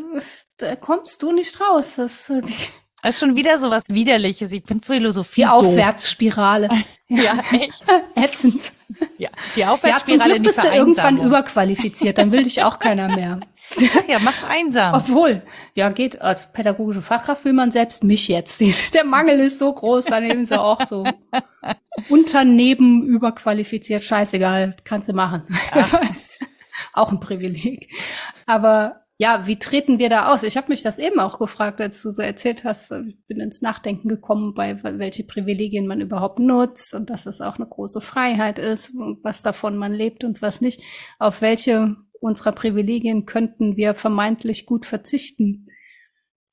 [0.58, 1.94] da kommst du nicht raus.
[1.96, 2.54] Das, die,
[3.02, 4.52] das ist schon wieder so was Widerliches.
[4.52, 5.42] Ich finde Philosophie.
[5.42, 6.68] Die Aufwärtsspirale.
[7.08, 7.84] ja, echt.
[8.14, 8.72] Ätzend.
[9.18, 10.30] Ja, die Aufwärtsspirale.
[10.30, 13.40] Ja, zum Glück bist du irgendwann überqualifiziert, dann will dich auch keiner mehr.
[13.76, 14.94] Ach ja, macht einsam.
[14.94, 15.42] Obwohl,
[15.74, 16.20] ja, geht.
[16.20, 18.60] Als pädagogische Fachkraft will man selbst mich jetzt.
[18.94, 21.04] Der Mangel ist so groß, daneben ist er auch so
[22.08, 24.02] unterneben überqualifiziert.
[24.02, 25.42] Scheißegal, kannst du machen.
[25.74, 25.86] Ja.
[26.92, 27.88] auch ein Privileg.
[28.46, 30.42] Aber ja, wie treten wir da aus?
[30.44, 32.90] Ich habe mich das eben auch gefragt, als du so erzählt hast.
[32.90, 37.56] Ich bin ins Nachdenken gekommen, bei welche Privilegien man überhaupt nutzt und dass es auch
[37.56, 40.80] eine große Freiheit ist, was davon man lebt und was nicht.
[41.18, 45.66] Auf welche unserer Privilegien könnten wir vermeintlich gut verzichten.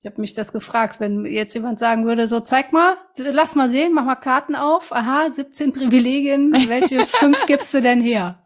[0.08, 3.70] Ich habe mich das gefragt, wenn jetzt jemand sagen würde, so zeig mal, lass mal
[3.70, 4.94] sehen, mach mal Karten auf.
[4.94, 8.40] Aha, 17 Privilegien, welche fünf gibst du denn her?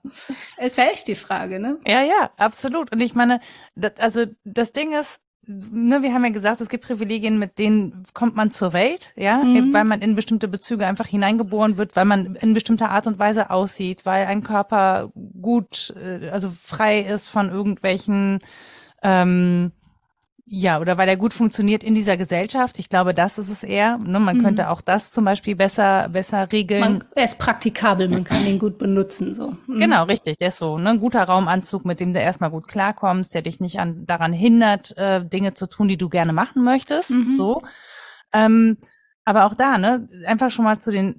[0.58, 1.78] Ist ja echt die Frage, ne?
[1.86, 2.92] Ja, ja, absolut.
[2.92, 3.42] Und ich meine,
[3.76, 8.08] das, also das Ding ist, ne, wir haben ja gesagt, es gibt Privilegien, mit denen
[8.16, 9.72] kommt man zur Welt, ja, mhm.
[9.72, 13.52] weil man in bestimmte Bezüge einfach hineingeboren wird, weil man in bestimmter Art und Weise
[13.52, 18.40] aussieht, weil ein Körper gut, äh, also frei ist von irgendwelchen
[19.04, 19.74] ähm,
[20.54, 22.78] ja, oder weil er gut funktioniert in dieser Gesellschaft.
[22.78, 23.98] Ich glaube, das ist es eher.
[23.98, 24.20] Ne?
[24.20, 24.44] Man mhm.
[24.44, 26.82] könnte auch das zum Beispiel besser, besser regeln.
[26.82, 29.34] Man, er ist praktikabel, man kann ihn gut benutzen.
[29.34, 29.56] So.
[29.68, 29.80] Mhm.
[29.80, 30.38] Genau, richtig.
[30.40, 30.90] Der ist so ne?
[30.90, 34.98] ein guter Raumanzug, mit dem du erstmal gut klarkommst, der dich nicht an, daran hindert,
[34.98, 37.12] äh, Dinge zu tun, die du gerne machen möchtest.
[37.12, 37.32] Mhm.
[37.32, 37.62] So.
[38.34, 38.78] Ähm,
[39.24, 41.18] aber auch da, ne, einfach schon mal zu den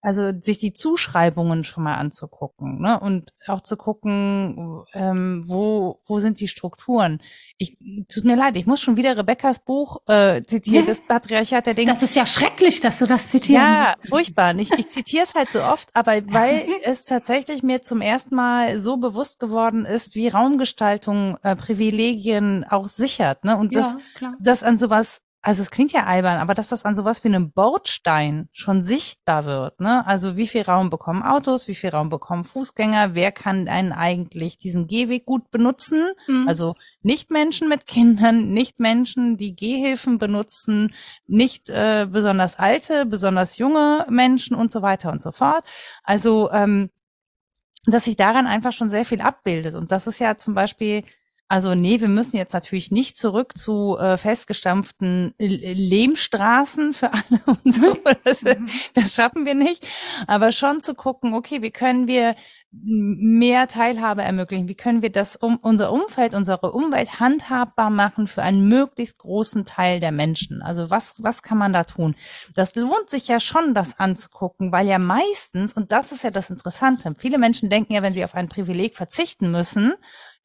[0.00, 2.98] also sich die Zuschreibungen schon mal anzugucken ne?
[2.98, 7.20] und auch zu gucken, ähm, wo, wo sind die Strukturen.
[7.58, 7.76] Ich
[8.08, 11.90] tut mir leid, ich muss schon wieder Rebecca's Buch äh, zitieren, das Patriarchat der Dinge.
[11.90, 13.62] Das ist ja schrecklich, dass du das zitierst.
[13.62, 14.54] Ja, furchtbar.
[14.56, 18.80] Ich, ich zitiere es halt so oft, aber weil es tatsächlich mir zum ersten Mal
[18.80, 23.56] so bewusst geworden ist, wie Raumgestaltung äh, Privilegien auch sichert, ne?
[23.56, 24.34] Und ja, das, klar.
[24.40, 27.52] das an sowas also es klingt ja albern, aber dass das an sowas wie einem
[27.52, 30.06] Bordstein schon sichtbar wird, ne?
[30.06, 34.56] Also wie viel Raum bekommen Autos, wie viel Raum bekommen Fußgänger, wer kann einen eigentlich
[34.56, 36.12] diesen Gehweg gut benutzen?
[36.26, 36.48] Mhm.
[36.48, 40.94] Also nicht Menschen mit Kindern, nicht Menschen, die Gehhilfen benutzen,
[41.26, 45.64] nicht äh, besonders alte, besonders junge Menschen und so weiter und so fort.
[46.04, 46.88] Also ähm,
[47.86, 49.74] dass sich daran einfach schon sehr viel abbildet.
[49.74, 51.04] Und das ist ja zum Beispiel
[51.46, 57.74] also nee, wir müssen jetzt natürlich nicht zurück zu äh, festgestampften Lehmstraßen für alle und
[57.74, 57.96] so.
[58.24, 58.68] Das, mhm.
[58.94, 59.86] das schaffen wir nicht.
[60.26, 62.34] Aber schon zu gucken, okay, wie können wir
[62.72, 64.68] mehr Teilhabe ermöglichen?
[64.68, 69.66] Wie können wir das um unser Umfeld, unsere Umwelt handhabbar machen für einen möglichst großen
[69.66, 70.62] Teil der Menschen?
[70.62, 72.16] Also was, was kann man da tun?
[72.54, 76.48] Das lohnt sich ja schon, das anzugucken, weil ja meistens, und das ist ja das
[76.50, 79.94] Interessante, viele Menschen denken ja, wenn sie auf ein Privileg verzichten müssen,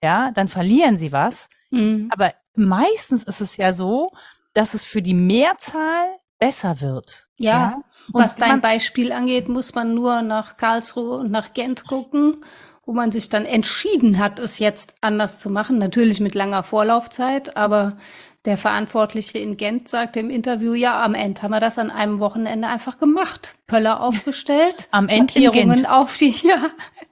[0.02, 1.50] ja, dann verlieren sie was.
[1.72, 2.10] Mhm.
[2.12, 4.12] Aber meistens ist es ja so,
[4.54, 6.08] dass es für die Mehrzahl
[6.40, 7.28] besser wird.
[7.38, 7.52] Ja.
[7.52, 7.82] ja?
[8.12, 12.44] Und was dein Beispiel angeht, muss man nur nach Karlsruhe und nach Gent gucken,
[12.86, 15.78] wo man sich dann entschieden hat, es jetzt anders zu machen.
[15.78, 17.98] Natürlich mit langer Vorlaufzeit, aber
[18.46, 22.20] der Verantwortliche in Gent sagte im Interview, ja, am Ende haben wir das an einem
[22.20, 23.56] Wochenende einfach gemacht.
[23.68, 24.88] Pöller aufgestellt.
[24.92, 26.70] am Ende auf die, ja,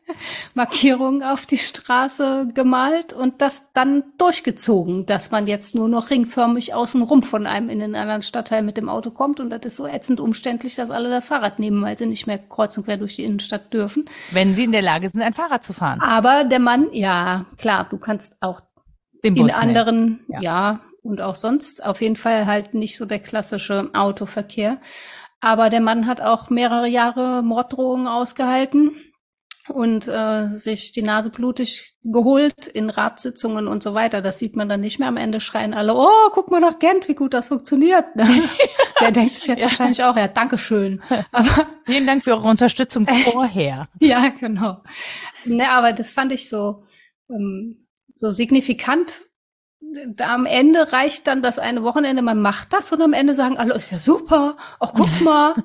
[0.54, 6.74] Markierungen auf die Straße gemalt und das dann durchgezogen, dass man jetzt nur noch ringförmig
[6.74, 9.88] außenrum von einem in den anderen Stadtteil mit dem Auto kommt und das ist so
[9.88, 13.16] ätzend umständlich, dass alle das Fahrrad nehmen, weil sie nicht mehr kreuz und quer durch
[13.16, 14.06] die Innenstadt dürfen.
[14.32, 16.00] Wenn sie in der Lage sind, ein Fahrrad zu fahren.
[16.02, 18.62] Aber der Mann, ja, klar, du kannst auch
[19.24, 20.42] in anderen, ja.
[20.42, 24.80] ja, und auch sonst auf jeden Fall halt nicht so der klassische Autoverkehr.
[25.40, 28.92] Aber der Mann hat auch mehrere Jahre Morddrohungen ausgehalten
[29.70, 34.22] und äh, sich die Nase blutig geholt in Ratssitzungen und so weiter.
[34.22, 35.08] Das sieht man dann nicht mehr.
[35.08, 38.06] Am Ende schreien alle, oh, guck mal nach Gent, wie gut das funktioniert.
[39.02, 39.66] der denkt sich jetzt ja.
[39.66, 41.02] wahrscheinlich auch, ja, Dankeschön.
[41.32, 43.88] Aber, Vielen Dank für eure Unterstützung vorher.
[44.00, 44.82] ja, genau.
[45.46, 46.84] Ne, aber das fand ich so,
[47.30, 49.27] ähm, so signifikant,
[50.20, 53.74] am Ende reicht dann das eine Wochenende, man macht das und am Ende sagen alle,
[53.74, 55.56] ist ja super, auch guck mal,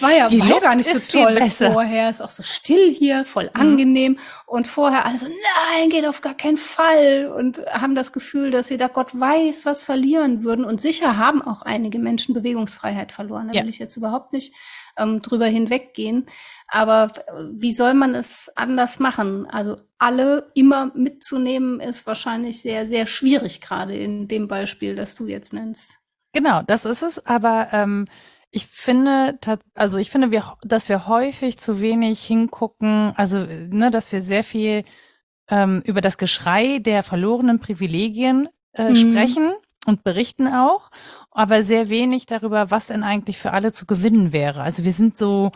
[0.00, 3.24] war ja, Die war Luft gar nicht so toll vorher, ist auch so still hier,
[3.24, 3.60] voll mhm.
[3.60, 4.18] angenehm.
[4.46, 7.32] Und vorher alle so, nein, geht auf gar keinen Fall.
[7.36, 10.64] Und haben das Gefühl, dass sie da Gott weiß, was verlieren würden.
[10.64, 13.62] Und sicher haben auch einige Menschen Bewegungsfreiheit verloren, da ja.
[13.62, 14.54] will ich jetzt überhaupt nicht
[14.98, 16.26] ähm, drüber hinweggehen.
[16.68, 17.10] Aber
[17.52, 19.46] wie soll man es anders machen?
[19.46, 25.26] Also alle immer mitzunehmen, ist wahrscheinlich sehr, sehr schwierig, gerade in dem Beispiel, das du
[25.26, 25.98] jetzt nennst.
[26.32, 27.24] Genau, das ist es.
[27.26, 28.06] Aber ähm,
[28.50, 29.38] ich finde,
[29.74, 34.44] also ich finde, wir, dass wir häufig zu wenig hingucken, also ne, dass wir sehr
[34.44, 34.84] viel
[35.50, 38.96] ähm, über das Geschrei der verlorenen Privilegien äh, mhm.
[38.96, 39.52] sprechen
[39.86, 40.90] und berichten auch,
[41.30, 44.62] aber sehr wenig darüber, was denn eigentlich für alle zu gewinnen wäre.
[44.62, 45.52] Also wir sind so,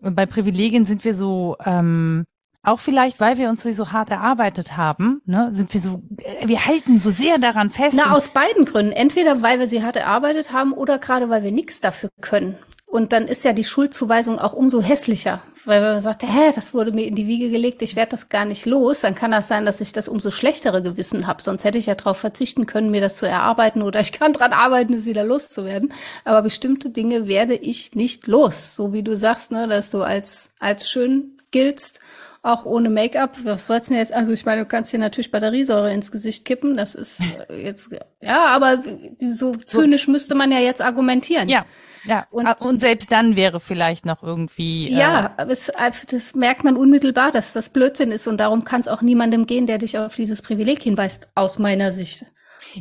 [0.00, 2.24] bei Privilegien sind wir so, ähm,
[2.62, 6.66] auch vielleicht, weil wir uns so hart erarbeitet haben, ne, sind wir so, äh, wir
[6.66, 7.96] halten so sehr daran fest.
[7.96, 8.92] Na, aus beiden Gründen.
[8.92, 12.56] Entweder weil wir sie hart erarbeitet haben oder gerade weil wir nichts dafür können.
[12.96, 16.92] Und dann ist ja die Schuldzuweisung auch umso hässlicher, weil man sagt, hä, das wurde
[16.92, 19.00] mir in die Wiege gelegt, ich werde das gar nicht los.
[19.00, 21.42] Dann kann das sein, dass ich das umso schlechtere Gewissen habe.
[21.42, 24.54] Sonst hätte ich ja darauf verzichten können, mir das zu erarbeiten oder ich kann dran
[24.54, 25.92] arbeiten, es wieder loszuwerden.
[26.24, 28.74] Aber bestimmte Dinge werde ich nicht los.
[28.74, 32.00] So wie du sagst, ne, dass du als, als schön giltst
[32.40, 33.36] auch ohne Make-up.
[33.42, 34.14] Was soll's denn jetzt?
[34.14, 36.78] Also ich meine, du kannst dir natürlich Batteriesäure ins Gesicht kippen.
[36.78, 37.20] Das ist
[37.50, 37.90] jetzt
[38.22, 38.82] ja, aber
[39.20, 41.50] so zynisch müsste man ja jetzt argumentieren.
[41.50, 41.66] Ja.
[42.06, 44.88] Ja, und, ah, und selbst dann wäre vielleicht noch irgendwie.
[44.90, 48.80] Äh ja, es, äh, das merkt man unmittelbar, dass das Blödsinn ist und darum kann
[48.80, 52.26] es auch niemandem gehen, der dich auf dieses Privileg hinweist, aus meiner Sicht.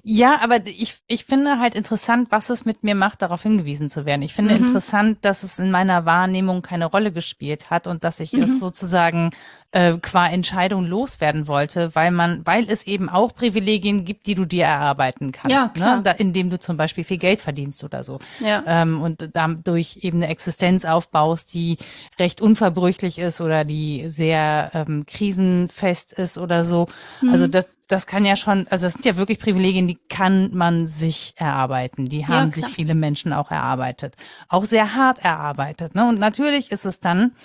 [0.04, 4.06] Ja, aber ich, ich finde halt interessant, was es mit mir macht, darauf hingewiesen zu
[4.06, 4.22] werden.
[4.22, 4.68] Ich finde mhm.
[4.68, 8.44] interessant, dass es in meiner Wahrnehmung keine Rolle gespielt hat und dass ich mhm.
[8.44, 9.32] es sozusagen
[9.72, 14.46] äh, qua Entscheidung loswerden wollte, weil man, weil es eben auch Privilegien gibt, die du
[14.46, 16.02] dir erarbeiten kannst, ja, ne?
[16.02, 18.20] Da, indem du zum Beispiel viel Geld verdienst oder so.
[18.40, 18.64] Ja.
[18.66, 21.78] Ähm, und dadurch eben eine Existenz aufbaust, die
[22.18, 26.88] recht unverbrüchlich ist oder die sehr ähm, krisenfest ist oder so.
[27.22, 27.30] Mhm.
[27.30, 30.88] Also das, das kann ja schon, also das sind ja wirklich Privilegien, die kann man
[30.88, 32.06] sich erarbeiten.
[32.06, 34.16] Die haben ja, sich viele Menschen auch erarbeitet.
[34.50, 35.94] Auch sehr hart erarbeitet.
[35.96, 36.08] Ne?
[36.08, 37.36] Und natürlich ist es dann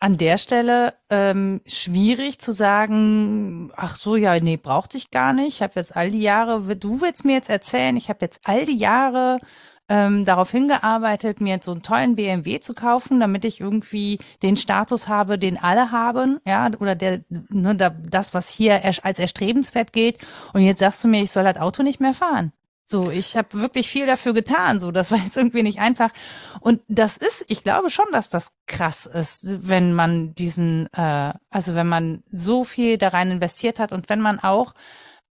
[0.00, 5.48] an der Stelle ähm, schwierig zu sagen, ach so, ja, nee, brauchte ich gar nicht.
[5.48, 8.64] Ich habe jetzt all die Jahre, du willst mir jetzt erzählen, ich habe jetzt all
[8.66, 9.38] die Jahre
[9.88, 14.56] ähm, darauf hingearbeitet, mir jetzt so einen tollen BMW zu kaufen, damit ich irgendwie den
[14.56, 20.18] Status habe, den alle haben, ja, oder der, ne, das, was hier als erstrebenswert gilt.
[20.52, 22.52] Und jetzt sagst du mir, ich soll das Auto nicht mehr fahren.
[22.86, 24.78] So, ich habe wirklich viel dafür getan.
[24.78, 26.10] So, das war jetzt irgendwie nicht einfach.
[26.60, 31.74] Und das ist, ich glaube schon, dass das krass ist, wenn man diesen, äh, also
[31.74, 34.74] wenn man so viel da rein investiert hat und wenn man auch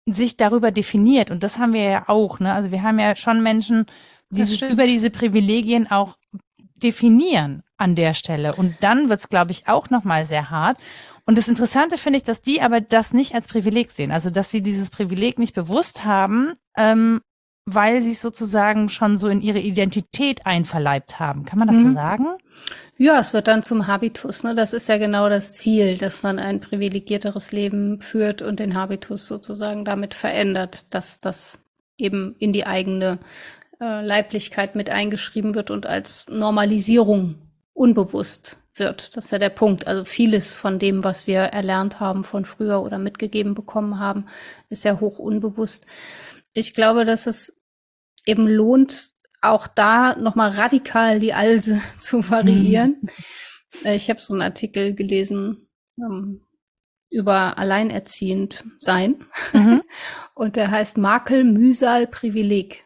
[0.05, 1.31] sich darüber definiert.
[1.31, 2.39] Und das haben wir ja auch.
[2.39, 2.51] Ne?
[2.51, 3.85] Also wir haben ja schon Menschen,
[4.33, 6.17] die sich über diese Privilegien auch
[6.75, 8.55] definieren an der Stelle.
[8.55, 10.77] Und dann wird's, glaube ich, auch nochmal sehr hart.
[11.25, 14.11] Und das Interessante finde ich, dass die aber das nicht als Privileg sehen.
[14.11, 17.21] Also dass sie dieses Privileg nicht bewusst haben, ähm,
[17.65, 21.45] weil sie es sozusagen schon so in ihre Identität einverleibt haben.
[21.45, 21.87] Kann man das mhm.
[21.87, 22.25] so sagen?
[22.97, 24.43] Ja, es wird dann zum Habitus.
[24.43, 24.53] Ne?
[24.53, 29.27] Das ist ja genau das Ziel, dass man ein privilegierteres Leben führt und den Habitus
[29.27, 31.59] sozusagen damit verändert, dass das
[31.97, 33.19] eben in die eigene
[33.79, 37.35] äh, Leiblichkeit mit eingeschrieben wird und als Normalisierung
[37.73, 39.15] unbewusst wird.
[39.15, 39.87] Das ist ja der Punkt.
[39.87, 44.27] Also vieles von dem, was wir erlernt haben von früher oder mitgegeben bekommen haben,
[44.69, 45.85] ist ja hoch unbewusst
[46.53, 47.55] ich glaube, dass es
[48.25, 49.11] eben lohnt,
[49.41, 52.97] auch da nochmal radikal die Alse zu variieren.
[53.01, 53.89] Mhm.
[53.91, 55.67] Ich habe so einen Artikel gelesen
[55.97, 56.45] ähm,
[57.09, 59.25] über alleinerziehend sein.
[59.51, 59.81] Mhm.
[60.35, 62.85] Und der heißt Makel, Mühsal, Privileg.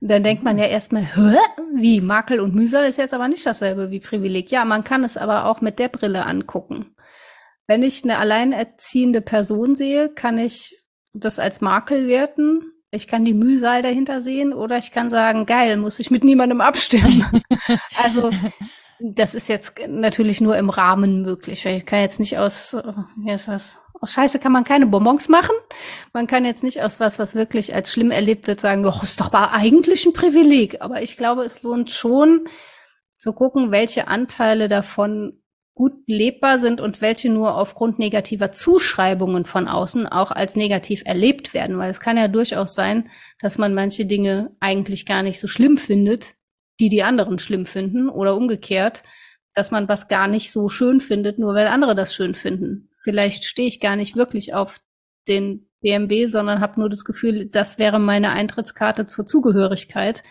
[0.00, 1.36] Dann denkt man ja erstmal, Hä?
[1.74, 4.50] wie Makel und Mühsal ist jetzt aber nicht dasselbe wie Privileg.
[4.50, 6.94] Ja, man kann es aber auch mit der Brille angucken.
[7.66, 10.74] Wenn ich eine alleinerziehende Person sehe, kann ich
[11.12, 12.62] das als Makel werten.
[12.90, 16.60] Ich kann die Mühsal dahinter sehen oder ich kann sagen, geil, muss ich mit niemandem
[16.60, 17.24] abstimmen.
[18.02, 18.30] also
[18.98, 21.64] das ist jetzt natürlich nur im Rahmen möglich.
[21.66, 22.74] Ich kann jetzt nicht aus,
[23.16, 23.78] wie ist das?
[24.00, 25.54] Aus Scheiße kann man keine Bonbons machen.
[26.14, 29.20] Man kann jetzt nicht aus was, was wirklich als schlimm erlebt wird, sagen, oh, ist
[29.20, 30.80] doch eigentlich ein Privileg.
[30.80, 32.48] Aber ich glaube, es lohnt schon
[33.18, 35.42] zu gucken, welche Anteile davon
[35.74, 41.54] gut lebbar sind und welche nur aufgrund negativer Zuschreibungen von außen auch als negativ erlebt
[41.54, 41.78] werden.
[41.78, 45.78] Weil es kann ja durchaus sein, dass man manche Dinge eigentlich gar nicht so schlimm
[45.78, 46.34] findet,
[46.80, 49.02] die die anderen schlimm finden oder umgekehrt,
[49.54, 52.89] dass man was gar nicht so schön findet, nur weil andere das schön finden.
[53.02, 54.80] Vielleicht stehe ich gar nicht wirklich auf
[55.26, 60.22] den BMW, sondern habe nur das Gefühl, das wäre meine Eintrittskarte zur Zugehörigkeit.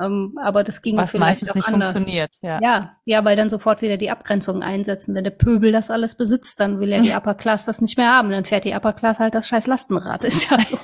[0.00, 1.92] Ähm, aber das ging Was vielleicht auch nicht anders.
[1.92, 2.60] funktioniert, ja.
[2.62, 2.96] ja.
[3.04, 5.14] Ja, weil dann sofort wieder die Abgrenzungen einsetzen.
[5.14, 8.10] Wenn der Pöbel das alles besitzt, dann will ja die Upper Class das nicht mehr
[8.10, 8.30] haben.
[8.30, 10.24] Dann fährt die Upper Class halt das scheiß Lastenrad.
[10.24, 10.78] Ist ja so.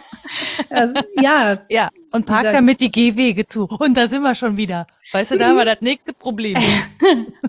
[0.69, 1.59] also, ja.
[1.71, 1.89] Ja.
[2.13, 3.67] Und parkt damit die Gehwege zu.
[3.67, 4.87] Und da sind wir schon wieder.
[5.13, 6.59] Weißt du, da haben wir das nächste Problem.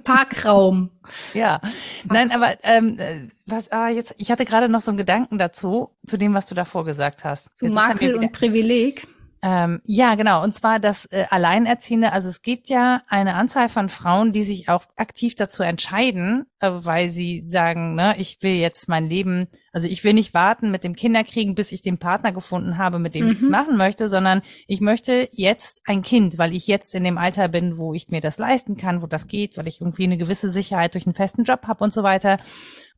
[0.05, 0.91] Parkraum.
[1.33, 1.61] Ja.
[2.05, 2.97] Nein, aber ähm,
[3.45, 6.55] was, ah, jetzt, ich hatte gerade noch so einen Gedanken dazu, zu dem, was du
[6.55, 7.55] davor gesagt hast.
[7.57, 9.07] Zu Makel und Privileg.
[9.41, 10.43] Ähm, ja, genau.
[10.43, 12.11] Und zwar das äh, Alleinerziehende.
[12.11, 16.69] Also es gibt ja eine Anzahl von Frauen, die sich auch aktiv dazu entscheiden, äh,
[16.71, 20.83] weil sie sagen, ne, ich will jetzt mein Leben, also ich will nicht warten mit
[20.83, 23.31] dem Kinderkriegen, bis ich den Partner gefunden habe, mit dem mhm.
[23.31, 27.17] ich es machen möchte, sondern ich möchte jetzt ein Kind, weil ich jetzt in dem
[27.17, 30.17] Alter bin, wo ich mir das leisten kann, wo das geht, weil ich irgendwie eine
[30.17, 32.39] gewisse Sicherheit durch einen festen Job habe und so weiter.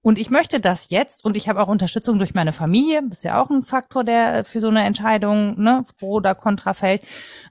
[0.04, 3.41] Und ich möchte das jetzt und ich habe auch Unterstützung durch meine Familie, ist ja
[3.41, 7.04] auch ein Faktor, der für so eine Entscheidung ne, pro oder contra fällt.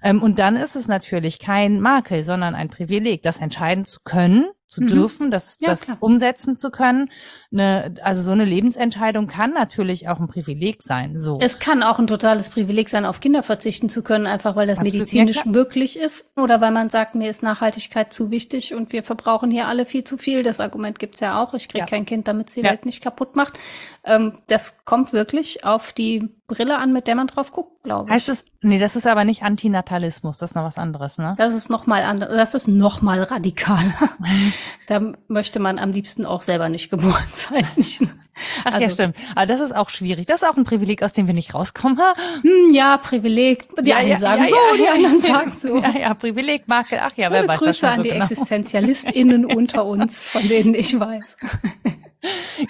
[0.03, 4.49] Ähm, und dann ist es natürlich kein Makel, sondern ein Privileg, das entscheiden zu können
[4.71, 4.87] zu mhm.
[4.87, 7.11] dürfen, das, ja, das umsetzen zu können.
[7.53, 11.19] Eine, also so eine Lebensentscheidung kann natürlich auch ein Privileg sein.
[11.19, 11.39] So.
[11.41, 14.79] Es kann auch ein totales Privileg sein, auf Kinder verzichten zu können, einfach weil das
[14.79, 18.93] Absolut, medizinisch ja, möglich ist oder weil man sagt, mir ist Nachhaltigkeit zu wichtig und
[18.93, 20.45] wir verbrauchen hier alle viel zu viel.
[20.45, 21.53] Das Argument gibt's ja auch.
[21.55, 21.87] Ich kriege ja.
[21.87, 23.59] kein Kind, damit sie die Welt nicht kaputt macht.
[24.05, 28.15] Ähm, das kommt wirklich auf die Brille an, mit der man drauf guckt, glaube ich.
[28.15, 31.35] Heißt es, nee, das ist aber nicht Antinatalismus, das ist noch was anderes, ne?
[31.37, 34.11] Das ist noch mal anders, das ist noch mal radikaler.
[34.89, 37.67] da möchte man am liebsten auch selber nicht geboren sein.
[38.65, 39.17] Ach also, ja, stimmt.
[39.35, 40.27] Aber das ist auch schwierig.
[40.27, 41.99] Das ist auch ein Privileg, aus dem wir nicht rauskommen.
[42.43, 43.67] Hm, ja, Privileg.
[43.81, 45.79] Die ja, einen ja, sagen ja, so, die anderen sagen so.
[45.79, 47.01] Ja, ja, Privileg, Makel.
[47.03, 48.25] Ach ja, wer weiß Grüße das schon an so die genau.
[48.25, 51.37] ExistenzialistInnen unter uns, von denen ich weiß.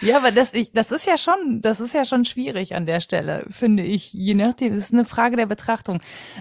[0.01, 3.01] Ja, aber das, ich, das ist ja schon, das ist ja schon schwierig an der
[3.01, 4.13] Stelle, finde ich.
[4.13, 6.01] Je nachdem, es ist eine Frage der Betrachtung.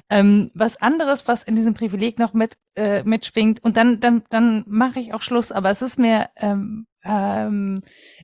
[0.10, 4.64] Ähm, was anderes, was in diesem Privileg noch mit äh, mitschwingt, und dann, dann, dann
[4.68, 5.52] mache ich auch Schluss.
[5.52, 7.82] Aber es ist mir, ähm, ähm,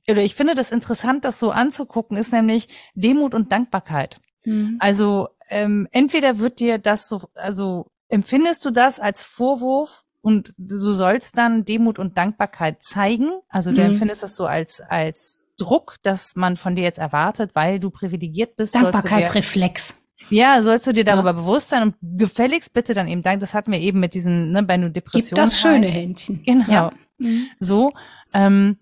[0.08, 4.20] oder ich finde das interessant, das so anzugucken, ist nämlich Demut und Dankbarkeit.
[4.44, 4.76] Mhm.
[4.80, 10.92] Also ähm, entweder wird dir das so, also empfindest du das als Vorwurf und du
[10.92, 13.30] sollst dann Demut und Dankbarkeit zeigen.
[13.48, 13.92] Also du mhm.
[13.92, 18.56] empfindest das so als, als Druck, dass man von dir jetzt erwartet, weil du privilegiert
[18.56, 18.74] bist.
[18.74, 19.94] Dankbarkeitsreflex.
[20.30, 21.40] Ja, sollst du dir darüber ja.
[21.40, 23.40] bewusst sein und gefälligst bitte dann eben dank.
[23.40, 25.44] Das hatten wir eben mit diesen, ne, bei nur Depressionen.
[25.44, 26.42] Gib das schöne Händchen.
[26.44, 26.70] Genau.
[26.70, 26.92] Ja.
[27.18, 27.46] Mhm.
[27.58, 27.92] So.
[28.32, 28.76] Ähm,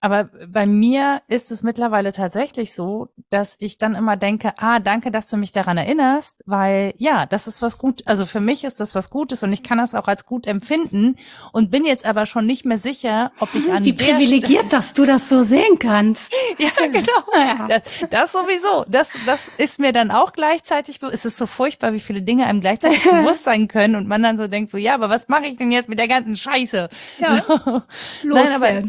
[0.00, 5.10] Aber bei mir ist es mittlerweile tatsächlich so, dass ich dann immer denke, ah, danke,
[5.10, 8.78] dass du mich daran erinnerst, weil ja, das ist was gut, also für mich ist
[8.78, 11.16] das was Gutes und ich kann das auch als gut empfinden
[11.52, 15.06] und bin jetzt aber schon nicht mehr sicher, ob ich an Wie privilegiert, dass du
[15.06, 16.32] das so sehen kannst.
[16.58, 17.06] ja, genau.
[17.68, 18.84] Das, das sowieso.
[18.88, 22.60] Das, das ist mir dann auch gleichzeitig, es ist so furchtbar, wie viele Dinge einem
[22.60, 25.56] gleichzeitig bewusst sein können und man dann so denkt so, ja, aber was mache ich
[25.56, 26.88] denn jetzt mit der ganzen Scheiße?
[27.18, 27.42] Ja.
[27.46, 27.82] So.
[28.24, 28.82] Nein, aber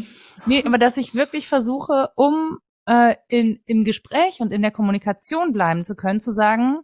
[0.48, 5.52] Nee, aber dass ich wirklich versuche, um äh, in, im Gespräch und in der Kommunikation
[5.52, 6.80] bleiben zu können, zu sagen,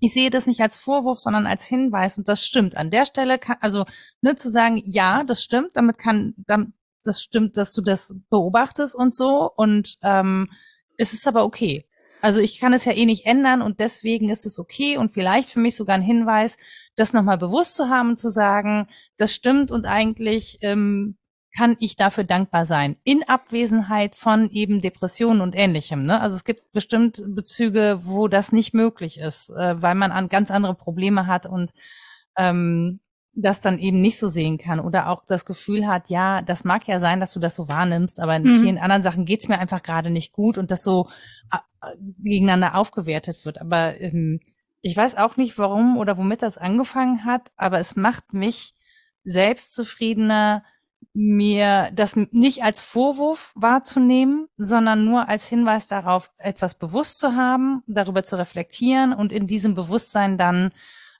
[0.00, 2.76] ich sehe das nicht als Vorwurf, sondern als Hinweis und das stimmt.
[2.76, 3.86] An der Stelle kann, also
[4.20, 6.72] ne, zu sagen, ja, das stimmt, damit kann, damit,
[7.04, 10.50] das stimmt, dass du das beobachtest und so und ähm,
[10.98, 11.86] es ist aber okay.
[12.20, 15.50] Also ich kann es ja eh nicht ändern und deswegen ist es okay und vielleicht
[15.50, 16.58] für mich sogar ein Hinweis,
[16.96, 21.16] das nochmal bewusst zu haben, zu sagen, das stimmt und eigentlich ähm,
[21.58, 22.96] kann ich dafür dankbar sein.
[23.02, 26.04] In Abwesenheit von eben Depressionen und ähnlichem.
[26.04, 26.20] Ne?
[26.20, 30.52] Also es gibt bestimmt Bezüge, wo das nicht möglich ist, äh, weil man an ganz
[30.52, 31.72] andere Probleme hat und
[32.36, 33.00] ähm,
[33.32, 36.86] das dann eben nicht so sehen kann oder auch das Gefühl hat, ja, das mag
[36.86, 38.62] ja sein, dass du das so wahrnimmst, aber in mhm.
[38.62, 41.08] vielen anderen Sachen geht's mir einfach gerade nicht gut und das so
[41.52, 41.58] äh,
[42.22, 43.60] gegeneinander aufgewertet wird.
[43.60, 44.38] Aber ähm,
[44.80, 48.74] ich weiß auch nicht, warum oder womit das angefangen hat, aber es macht mich
[49.24, 50.62] selbstzufriedener,
[51.12, 57.82] mir das nicht als Vorwurf wahrzunehmen, sondern nur als Hinweis darauf, etwas bewusst zu haben,
[57.86, 60.70] darüber zu reflektieren und in diesem Bewusstsein dann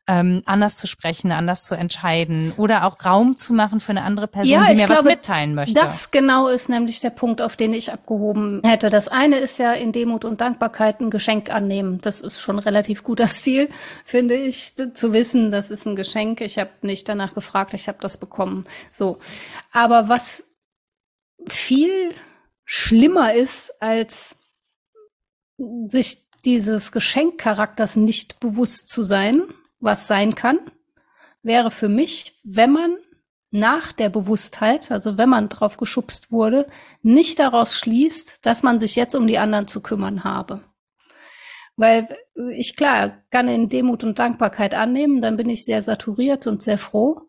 [0.08, 4.26] ähm, anders zu sprechen, anders zu entscheiden oder auch Raum zu machen für eine andere
[4.26, 5.74] Person, ja, die mir glaube, was mitteilen möchte.
[5.74, 8.88] Das genau ist nämlich der Punkt, auf den ich abgehoben hätte.
[8.88, 12.00] Das eine ist ja in Demut und Dankbarkeit ein Geschenk annehmen.
[12.00, 13.68] Das ist schon relativ guter Stil,
[14.06, 16.40] finde ich, zu wissen, das ist ein Geschenk.
[16.40, 18.64] Ich habe nicht danach gefragt, ich habe das bekommen.
[18.92, 19.18] So,
[19.72, 20.44] aber was
[21.48, 22.14] viel
[22.64, 24.36] schlimmer ist, als
[25.90, 29.42] sich dieses Geschenkcharakters nicht bewusst zu sein,
[29.80, 30.58] was sein kann,
[31.42, 32.96] wäre für mich, wenn man
[33.50, 36.66] nach der Bewusstheit, also wenn man drauf geschubst wurde,
[37.02, 40.64] nicht daraus schließt, dass man sich jetzt um die anderen zu kümmern habe.
[41.76, 42.08] Weil
[42.50, 46.76] ich klar kann in Demut und Dankbarkeit annehmen, dann bin ich sehr saturiert und sehr
[46.76, 47.27] froh.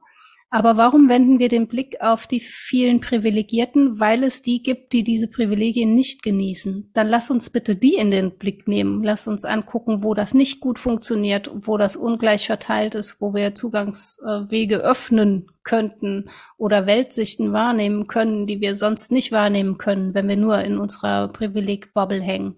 [0.51, 3.99] Aber warum wenden wir den Blick auf die vielen Privilegierten?
[3.99, 6.89] Weil es die gibt, die diese Privilegien nicht genießen.
[6.93, 9.03] Dann lass uns bitte die in den Blick nehmen.
[9.03, 13.53] Lass uns angucken, wo das nicht gut funktioniert, wo das ungleich verteilt ist, wo wir
[13.53, 20.37] Zugangswege öffnen könnten oder Weltsichten wahrnehmen können, die wir sonst nicht wahrnehmen können, wenn wir
[20.37, 22.57] nur in unserer Privilegbubble hängen.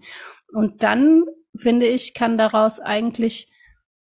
[0.50, 1.24] Und dann,
[1.54, 3.48] finde ich, kann daraus eigentlich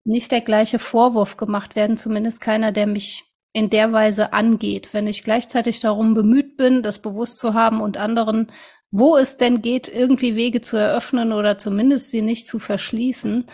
[0.05, 4.90] nicht der gleiche Vorwurf gemacht werden, zumindest keiner, der mich in der Weise angeht.
[4.92, 8.50] Wenn ich gleichzeitig darum bemüht bin, das bewusst zu haben und anderen,
[8.90, 13.46] wo es denn geht, irgendwie Wege zu eröffnen oder zumindest sie nicht zu verschließen,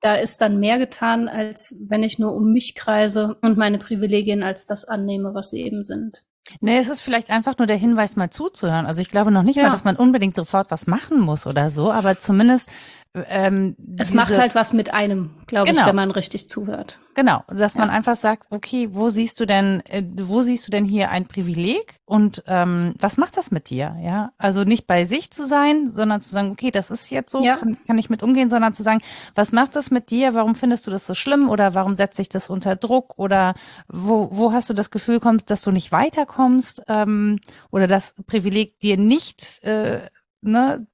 [0.00, 4.42] da ist dann mehr getan, als wenn ich nur um mich kreise und meine Privilegien
[4.42, 6.24] als das annehme, was sie eben sind.
[6.60, 8.86] Nee, es ist vielleicht einfach nur der Hinweis, mal zuzuhören.
[8.86, 9.64] Also ich glaube noch nicht ja.
[9.64, 12.70] mal, dass man unbedingt sofort was machen muss oder so, aber zumindest
[13.12, 15.80] ähm, es macht halt was mit einem, glaube genau.
[15.82, 17.00] ich, wenn man richtig zuhört.
[17.14, 17.80] Genau, dass ja.
[17.80, 21.26] man einfach sagt, okay, wo siehst du denn, äh, wo siehst du denn hier ein
[21.26, 23.96] Privileg und ähm, was macht das mit dir?
[24.00, 27.42] Ja, also nicht bei sich zu sein, sondern zu sagen, okay, das ist jetzt so,
[27.42, 27.56] ja.
[27.56, 29.00] kann, kann ich mit umgehen, sondern zu sagen,
[29.34, 30.34] was macht das mit dir?
[30.34, 33.54] Warum findest du das so schlimm oder warum setzt sich das unter Druck oder
[33.88, 37.40] wo, wo hast du das Gefühl kommst, dass du nicht weiterkommst ähm,
[37.72, 40.02] oder das Privileg dir nicht äh,
[40.42, 40.86] ne,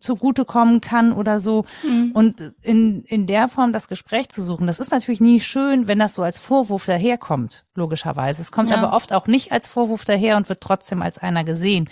[0.00, 1.64] zugutekommen kann oder so.
[1.82, 2.12] Mhm.
[2.12, 5.98] Und in, in der Form das Gespräch zu suchen, das ist natürlich nie schön, wenn
[5.98, 8.40] das so als Vorwurf daherkommt, logischerweise.
[8.40, 8.76] Es kommt ja.
[8.76, 11.88] aber oft auch nicht als Vorwurf daher und wird trotzdem als einer gesehen.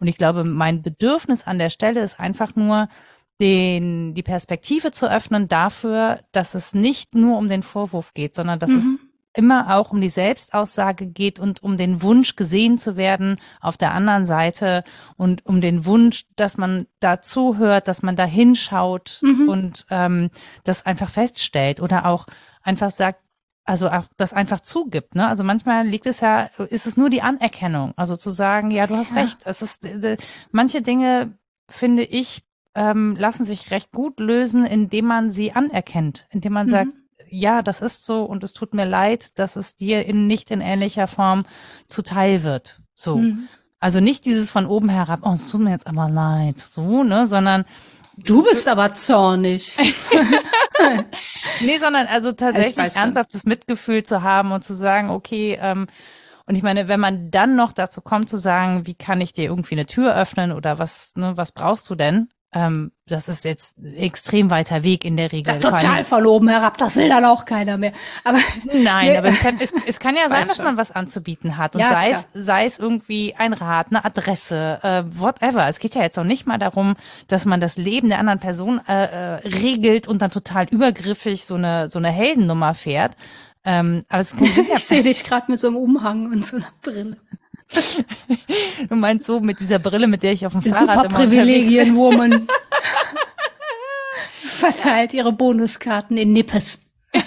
[0.00, 2.88] Und ich glaube, mein Bedürfnis an der Stelle ist einfach nur,
[3.40, 8.60] den, die Perspektive zu öffnen dafür, dass es nicht nur um den Vorwurf geht, sondern
[8.60, 8.76] dass mhm.
[8.76, 13.76] es immer auch um die Selbstaussage geht und um den Wunsch gesehen zu werden auf
[13.76, 14.84] der anderen Seite
[15.16, 19.48] und um den Wunsch, dass man dazu hört, dass man da hinschaut mhm.
[19.48, 20.30] und ähm,
[20.64, 22.26] das einfach feststellt oder auch
[22.62, 23.20] einfach sagt,
[23.64, 25.28] also auch das einfach zugibt, ne?
[25.28, 28.96] Also manchmal liegt es ja, ist es nur die Anerkennung, also zu sagen, ja, du
[28.96, 29.22] hast ja.
[29.22, 29.38] recht.
[29.44, 30.16] Es ist äh,
[30.50, 32.42] manche Dinge finde ich
[32.74, 36.70] ähm, lassen sich recht gut lösen, indem man sie anerkennt, indem man mhm.
[36.70, 36.92] sagt,
[37.28, 40.60] ja, das ist so und es tut mir leid, dass es dir in nicht in
[40.60, 41.44] ähnlicher Form
[41.88, 42.80] zuteil wird.
[42.94, 43.18] So.
[43.18, 43.48] Mhm.
[43.80, 47.26] Also nicht dieses von oben herab, oh, es tut mir jetzt aber leid, so, ne,
[47.26, 47.64] sondern
[48.18, 49.74] Du bist aber zornig.
[51.60, 55.86] nee, sondern also tatsächlich ernsthaftes Mitgefühl zu haben und zu sagen, okay, ähm,
[56.44, 59.44] Und ich meine, wenn man dann noch dazu kommt zu sagen, wie kann ich dir
[59.44, 62.28] irgendwie eine Tür öffnen oder was, ne, was brauchst du denn?
[62.54, 65.54] Ähm, das ist jetzt extrem weiter Weg in der Regel.
[65.54, 67.92] Das total verloben herab, das will dann auch keiner mehr.
[68.24, 69.16] Aber nein, nee.
[69.16, 70.66] aber es kann, es, es kann ja sein, dass schon.
[70.66, 72.24] man was anzubieten hat und ja, sei klar.
[72.34, 75.66] es sei es irgendwie ein Rat, eine Adresse, äh, whatever.
[75.68, 76.94] Es geht ja jetzt auch nicht mal darum,
[77.28, 81.54] dass man das Leben der anderen Person äh, äh, regelt und dann total übergriffig so
[81.54, 83.16] eine so eine Heldennummer fährt.
[83.64, 86.72] Ähm, aber es ich ja sehe dich gerade mit so einem Umhang und so einer
[86.82, 87.16] Brille.
[88.88, 91.96] du meinst so mit dieser Brille, mit der ich auf dem Super Fahrrad immer Privilegien
[91.96, 92.48] Woman
[94.44, 96.78] verteilt ihre Bonuskarten in Nippes.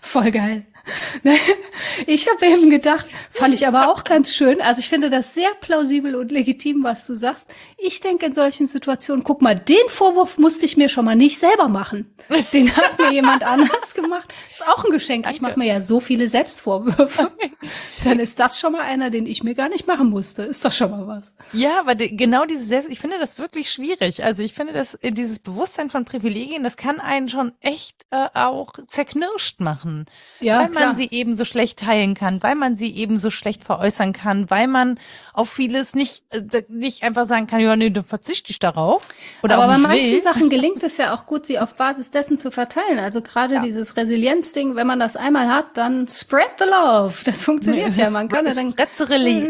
[0.00, 0.66] Voll geil.
[2.06, 4.60] Ich habe eben gedacht, fand ich aber auch ganz schön.
[4.60, 7.52] Also ich finde das sehr plausibel und legitim, was du sagst.
[7.78, 11.38] Ich denke in solchen Situationen, guck mal, den Vorwurf musste ich mir schon mal nicht
[11.38, 12.14] selber machen.
[12.52, 14.32] Den hat mir jemand anders gemacht.
[14.50, 15.26] Ist auch ein Geschenk.
[15.30, 17.32] Ich mache mir ja so viele Selbstvorwürfe.
[18.04, 20.42] Dann ist das schon mal einer, den ich mir gar nicht machen musste.
[20.42, 21.34] Ist doch schon mal was.
[21.52, 24.24] Ja, aber genau diese Selbst, ich finde das wirklich schwierig.
[24.24, 28.72] Also ich finde, dass dieses Bewusstsein von Privilegien, das kann einen schon echt äh, auch
[28.88, 30.06] zerknirscht machen.
[30.40, 30.96] Ja, weil man klar.
[30.96, 34.66] sie eben so schlecht teilen kann, weil man sie eben so schlecht veräußern kann, weil
[34.66, 34.98] man
[35.32, 39.08] auf vieles nicht, äh, nicht einfach sagen kann, ja, nee, dann verzichte ich darauf.
[39.42, 40.22] Oder Aber bei manchen will.
[40.22, 42.98] Sachen gelingt es ja auch gut, sie auf Basis dessen zu verteilen.
[42.98, 43.62] Also gerade ja.
[43.62, 47.24] dieses Resilienzding, wenn man das einmal hat, dann spread the love.
[47.24, 48.10] Das funktioniert nee, ja.
[48.10, 48.74] Man kann ja dann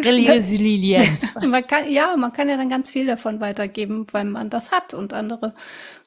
[0.28, 1.38] Resilienz.
[1.46, 4.94] man kann, ja, man kann ja dann ganz viel davon weitergeben, weil man das hat
[4.94, 5.54] und andere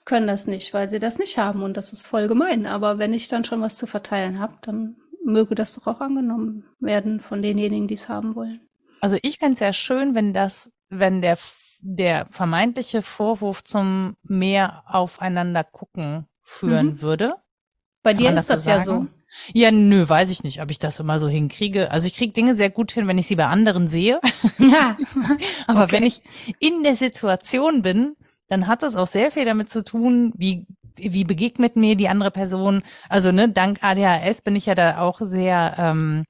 [0.06, 2.68] können das nicht, weil sie das nicht haben und das ist voll gemein.
[2.68, 4.96] Aber wenn ich dann schon was zu verteilen habe, dann
[5.26, 8.62] möge das doch auch angenommen werden von denjenigen, die es haben wollen.
[9.02, 11.38] Also ich fände es ja schön, wenn das, wenn der,
[11.82, 17.02] der vermeintliche Vorwurf zum mehr aufeinander gucken führen mhm.
[17.02, 17.36] würde.
[18.04, 19.08] Bei dir ist das, das so ja so.
[19.54, 21.92] Ja, nö, weiß ich nicht, ob ich das immer so hinkriege.
[21.92, 24.20] Also ich kriege Dinge sehr gut hin, wenn ich sie bei anderen sehe.
[24.58, 24.98] Ja.
[25.68, 25.92] Aber okay.
[25.92, 26.22] wenn ich
[26.60, 28.16] in der Situation bin,
[28.48, 30.66] dann hat das auch sehr viel damit zu tun, wie
[30.98, 32.84] wie begegnet mir die andere Person?
[33.10, 36.26] Also ne, dank ADHS bin ich ja da auch sehr, ähm,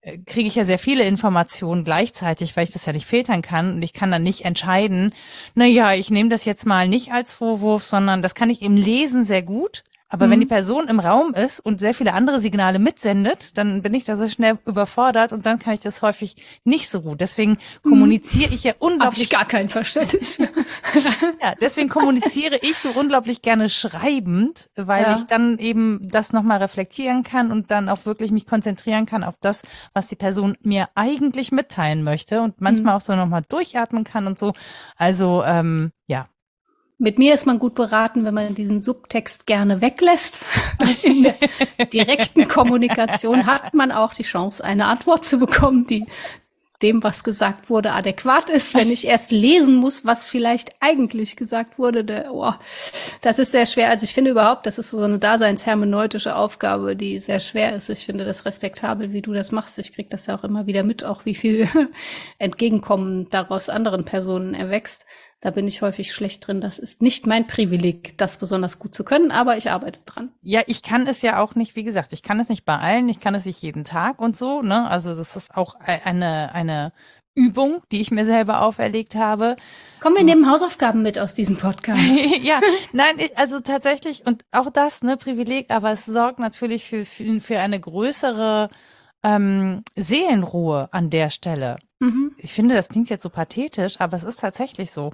[0.00, 3.74] äh, kriege ich ja sehr viele Informationen gleichzeitig, weil ich das ja nicht filtern kann
[3.74, 5.12] und ich kann dann nicht entscheiden,
[5.54, 8.76] na ja, ich nehme das jetzt mal nicht als Vorwurf, sondern das kann ich im
[8.76, 10.30] Lesen sehr gut aber mhm.
[10.30, 14.04] wenn die Person im Raum ist und sehr viele andere Signale mitsendet, dann bin ich
[14.04, 17.20] da so schnell überfordert und dann kann ich das häufig nicht so gut.
[17.20, 17.90] Deswegen mhm.
[17.90, 19.18] kommuniziere ich ja unglaublich.
[19.18, 20.50] Hab ich gar kein Verständnis mehr.
[21.42, 25.16] ja, deswegen kommuniziere ich so unglaublich gerne schreibend, weil ja.
[25.16, 29.34] ich dann eben das nochmal reflektieren kann und dann auch wirklich mich konzentrieren kann auf
[29.40, 32.98] das, was die Person mir eigentlich mitteilen möchte und manchmal mhm.
[32.98, 34.52] auch so nochmal durchatmen kann und so.
[34.96, 36.28] Also ähm, ja,
[36.98, 40.40] mit mir ist man gut beraten, wenn man diesen Subtext gerne weglässt.
[41.02, 46.06] In der direkten Kommunikation hat man auch die Chance, eine Antwort zu bekommen, die
[46.82, 48.74] dem, was gesagt wurde, adäquat ist.
[48.74, 52.52] Wenn ich erst lesen muss, was vielleicht eigentlich gesagt wurde, der, oh,
[53.22, 53.88] das ist sehr schwer.
[53.88, 57.88] Also ich finde überhaupt, das ist so eine daseinshermeneutische Aufgabe, die sehr schwer ist.
[57.88, 59.78] Ich finde das respektabel, wie du das machst.
[59.78, 61.68] Ich krieg das ja auch immer wieder mit, auch wie viel
[62.38, 65.06] Entgegenkommen daraus anderen Personen erwächst.
[65.46, 66.60] Da bin ich häufig schlecht drin.
[66.60, 70.32] Das ist nicht mein Privileg, das besonders gut zu können, aber ich arbeite dran.
[70.42, 73.08] Ja, ich kann es ja auch nicht, wie gesagt, ich kann es nicht bei allen,
[73.08, 74.90] ich kann es nicht jeden Tag und so, ne?
[74.90, 76.92] Also das ist auch e-, eine, eine
[77.36, 79.54] Übung, die ich mir selber auferlegt habe.
[80.00, 82.02] Kommen wir nehmen Hausaufgaben mit aus diesem Podcast.
[82.42, 82.58] ja,
[82.92, 87.60] nein, also tatsächlich, und auch das, ne, Privileg, aber es sorgt natürlich für, für, für
[87.60, 88.68] eine größere
[89.26, 91.78] ähm, Seelenruhe an der Stelle.
[91.98, 92.32] Mhm.
[92.38, 95.10] Ich finde, das klingt jetzt so pathetisch, aber es ist tatsächlich so,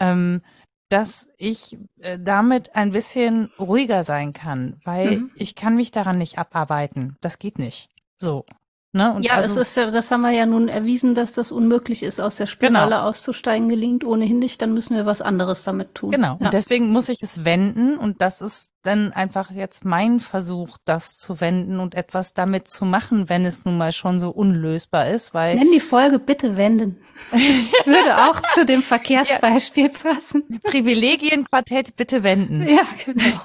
[0.00, 0.42] ähm,
[0.88, 5.30] dass ich äh, damit ein bisschen ruhiger sein kann, weil mhm.
[5.36, 7.16] ich kann mich daran nicht abarbeiten.
[7.20, 7.88] Das geht nicht.
[8.16, 8.44] So.
[8.94, 9.16] Ne?
[9.22, 12.20] Ja, also, es ist ja, das haben wir ja nun erwiesen, dass das unmöglich ist,
[12.20, 13.08] aus der Spirale genau.
[13.08, 16.10] auszusteigen, gelingt ohnehin nicht, dann müssen wir was anderes damit tun.
[16.10, 16.36] Genau.
[16.38, 16.46] Ja.
[16.46, 21.16] Und deswegen muss ich es wenden und das ist dann einfach jetzt mein Versuch, das
[21.16, 25.32] zu wenden und etwas damit zu machen, wenn es nun mal schon so unlösbar ist,
[25.32, 25.56] weil.
[25.56, 27.00] Nenn die Folge bitte wenden.
[27.30, 30.12] Würde auch zu dem Verkehrsbeispiel ja.
[30.12, 30.60] passen.
[30.64, 32.68] Privilegienquartett bitte wenden.
[32.68, 33.40] Ja, genau.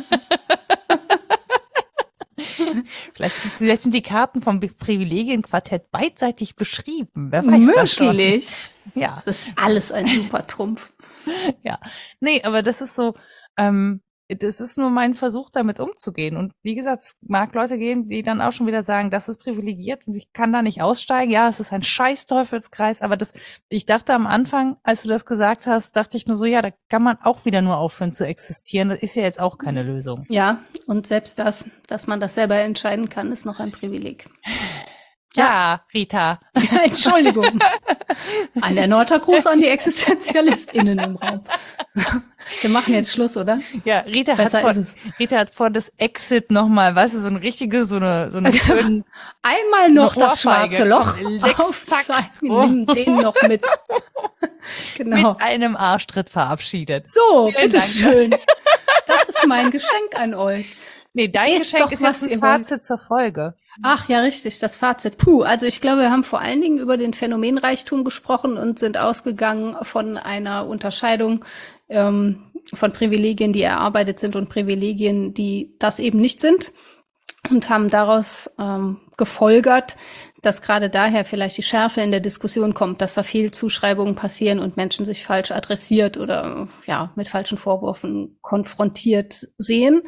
[3.14, 7.28] Vielleicht, vielleicht sind die Karten vom Privilegienquartett beidseitig beschrieben.
[7.30, 7.74] Wer weiß Möglich.
[7.76, 9.00] das schon.
[9.00, 9.14] Ja.
[9.24, 10.92] Das ist alles ein super Trumpf.
[11.62, 11.78] ja.
[12.20, 13.14] Nee, aber das ist so,
[13.56, 14.02] ähm,
[14.38, 16.36] das ist nur mein Versuch, damit umzugehen.
[16.36, 19.42] Und wie gesagt, es mag Leute geben, die dann auch schon wieder sagen, das ist
[19.42, 21.30] privilegiert und ich kann da nicht aussteigen.
[21.30, 23.02] Ja, es ist ein scheiß Teufelskreis.
[23.02, 23.32] Aber das,
[23.68, 26.70] ich dachte am Anfang, als du das gesagt hast, dachte ich nur so, ja, da
[26.88, 28.90] kann man auch wieder nur aufhören zu existieren.
[28.90, 30.26] Das ist ja jetzt auch keine Lösung.
[30.28, 34.28] Ja, und selbst das, dass man das selber entscheiden kann, ist noch ein Privileg.
[35.34, 36.40] Ja, Rita.
[36.56, 37.60] Ja, Entschuldigung.
[38.60, 41.44] Ein erneuter Gruß an die ExistenzialistInnen im Raum.
[42.60, 43.60] Wir machen jetzt Schluss, oder?
[43.84, 44.74] Ja, Rita hat, vor,
[45.18, 48.48] Rita hat vor das Exit nochmal, weißt du, so ein richtiges, so eine, so eine
[48.48, 48.74] also,
[49.42, 51.14] Einmal noch das schwarze Loch
[51.58, 52.66] aufzeigen, oh.
[52.66, 53.64] nimm den noch mit.
[54.96, 55.32] Genau.
[55.32, 57.04] Mit einem Arschtritt verabschiedet.
[57.10, 58.34] So, bitteschön.
[59.06, 60.76] Das ist mein Geschenk an euch.
[61.14, 63.54] Nee, dein ist Geschenk ist jetzt ein Fazit zur Folge.
[63.82, 65.16] Ach ja, richtig, das Fazit.
[65.16, 68.98] Puh, also ich glaube, wir haben vor allen Dingen über den Phänomenreichtum gesprochen und sind
[68.98, 71.44] ausgegangen von einer Unterscheidung
[71.88, 76.72] ähm, von Privilegien, die erarbeitet sind und Privilegien, die das eben nicht sind.
[77.48, 79.96] Und haben daraus ähm, gefolgert,
[80.42, 84.58] dass gerade daher vielleicht die Schärfe in der Diskussion kommt, dass da viel Zuschreibungen passieren
[84.58, 90.02] und Menschen sich falsch adressiert oder ja mit falschen Vorwürfen konfrontiert sehen.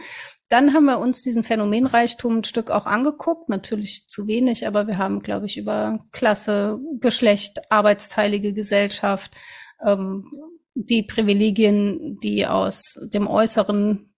[0.53, 4.99] Dann haben wir uns diesen Phänomenreichtum ein Stück auch angeguckt, natürlich zu wenig, aber wir
[4.99, 9.35] haben, glaube ich, über Klasse, Geschlecht, arbeitsteilige Gesellschaft,
[9.83, 10.31] ähm,
[10.75, 14.13] die Privilegien, die aus dem Äußeren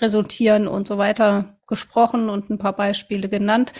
[0.00, 3.74] resultieren und so weiter gesprochen und ein paar Beispiele genannt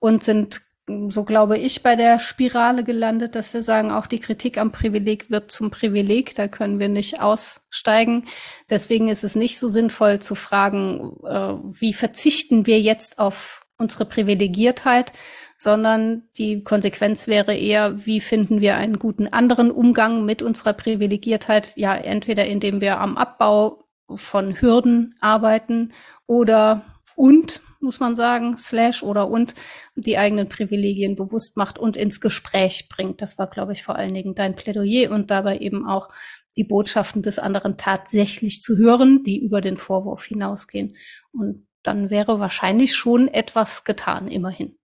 [0.00, 4.58] und sind so glaube ich, bei der Spirale gelandet, dass wir sagen, auch die Kritik
[4.58, 6.34] am Privileg wird zum Privileg.
[6.34, 8.26] Da können wir nicht aussteigen.
[8.68, 14.04] Deswegen ist es nicht so sinnvoll zu fragen, äh, wie verzichten wir jetzt auf unsere
[14.04, 15.12] Privilegiertheit,
[15.56, 21.72] sondern die Konsequenz wäre eher, wie finden wir einen guten anderen Umgang mit unserer Privilegiertheit?
[21.76, 25.94] Ja, entweder indem wir am Abbau von Hürden arbeiten
[26.26, 29.54] oder und, muss man sagen, slash oder und
[29.94, 33.20] die eigenen Privilegien bewusst macht und ins Gespräch bringt.
[33.20, 36.08] Das war, glaube ich, vor allen Dingen dein Plädoyer und dabei eben auch
[36.56, 40.96] die Botschaften des anderen tatsächlich zu hören, die über den Vorwurf hinausgehen.
[41.32, 44.76] Und dann wäre wahrscheinlich schon etwas getan, immerhin.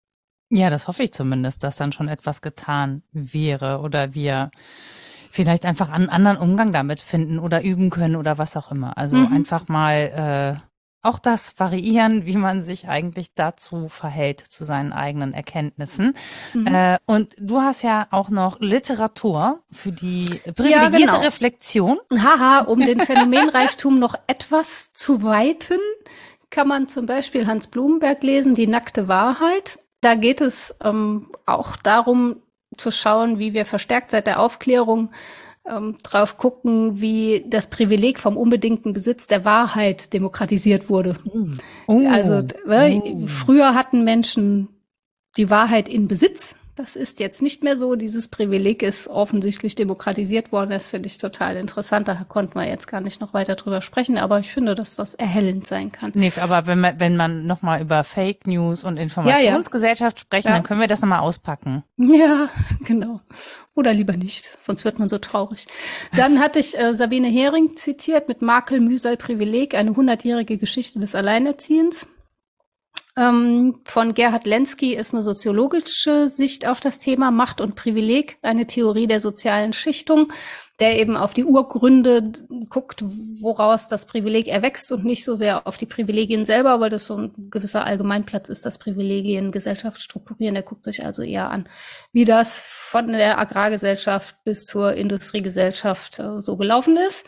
[0.49, 4.49] Ja, das hoffe ich zumindest, dass dann schon etwas getan wäre oder wir
[5.31, 8.97] vielleicht einfach einen anderen Umgang damit finden oder üben können oder was auch immer.
[8.97, 9.31] Also mhm.
[9.31, 10.68] einfach mal äh,
[11.01, 16.15] auch das variieren, wie man sich eigentlich dazu verhält, zu seinen eigenen Erkenntnissen.
[16.53, 16.67] Mhm.
[16.67, 20.25] Äh, und du hast ja auch noch Literatur für die
[20.55, 21.19] privilegierte ja, genau.
[21.19, 21.99] Reflexion.
[22.11, 25.79] Haha, um den Phänomenreichtum noch etwas zu weiten,
[26.49, 29.79] kann man zum Beispiel Hans Blumenberg lesen, Die nackte Wahrheit.
[30.01, 32.41] Da geht es ähm, auch darum
[32.77, 35.11] zu schauen, wie wir verstärkt seit der Aufklärung
[35.69, 41.17] ähm, drauf gucken, wie das Privileg vom unbedingten Besitz der Wahrheit demokratisiert wurde.
[41.87, 42.07] Oh.
[42.09, 43.27] Also äh, oh.
[43.27, 44.69] früher hatten Menschen
[45.37, 47.95] die Wahrheit in Besitz das ist jetzt nicht mehr so.
[47.95, 50.69] Dieses Privileg ist offensichtlich demokratisiert worden.
[50.69, 52.07] Das finde ich total interessant.
[52.07, 55.13] Da konnten wir jetzt gar nicht noch weiter drüber sprechen, aber ich finde, dass das
[55.13, 56.11] erhellend sein kann.
[56.15, 60.21] Nee, aber wenn man, wenn man nochmal über Fake News und Informationsgesellschaft ja, ja.
[60.21, 60.53] sprechen, ja.
[60.53, 61.83] dann können wir das nochmal auspacken.
[61.97, 62.47] Ja,
[62.85, 63.19] genau.
[63.75, 65.67] Oder lieber nicht, sonst wird man so traurig.
[66.15, 71.13] Dann hatte ich äh, Sabine Hering zitiert mit Makel, Mühsal, Privileg, eine hundertjährige Geschichte des
[71.13, 72.07] Alleinerziehens
[73.19, 78.65] ähm, von Gerhard Lenski ist eine soziologische Sicht auf das Thema Macht und Privileg, eine
[78.65, 80.31] Theorie der sozialen Schichtung,
[80.79, 82.31] der eben auf die Urgründe
[82.69, 83.03] guckt,
[83.41, 87.17] woraus das Privileg erwächst und nicht so sehr auf die Privilegien selber, weil das so
[87.17, 90.55] ein gewisser Allgemeinplatz ist, dass Privilegien Gesellschaft strukturieren.
[90.55, 91.67] Der guckt sich also eher an,
[92.13, 97.25] wie das von der Agrargesellschaft bis zur Industriegesellschaft äh, so gelaufen ist.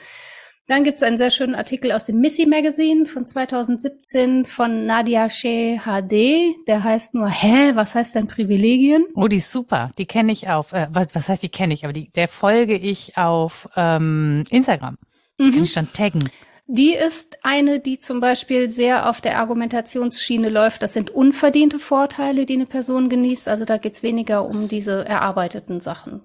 [0.71, 5.29] Dann gibt es einen sehr schönen Artikel aus dem Missy Magazine von 2017 von Nadia
[5.29, 6.55] Sheh HD.
[6.65, 9.03] Der heißt nur, hä, was heißt denn Privilegien?
[9.13, 9.91] Oh, die ist super.
[9.97, 12.77] Die kenne ich auf, äh, was, was heißt die kenne ich, aber die, der folge
[12.77, 14.97] ich auf ähm, Instagram.
[15.37, 15.51] Mhm.
[15.51, 16.29] Kann ich dann taggen.
[16.67, 20.83] Die ist eine, die zum Beispiel sehr auf der Argumentationsschiene läuft.
[20.83, 23.49] Das sind unverdiente Vorteile, die eine Person genießt.
[23.49, 26.21] Also da geht's weniger um diese erarbeiteten Sachen.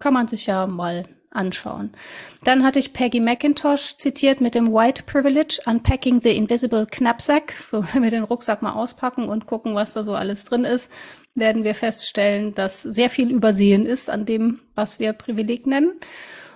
[0.00, 1.04] Kann man sich ja mal
[1.36, 1.92] anschauen.
[2.44, 7.54] Dann hatte ich Peggy McIntosh zitiert mit dem White Privilege, Unpacking the Invisible Knapsack.
[7.70, 10.90] So, wenn wir den Rucksack mal auspacken und gucken, was da so alles drin ist,
[11.34, 15.92] werden wir feststellen, dass sehr viel übersehen ist an dem, was wir Privileg nennen.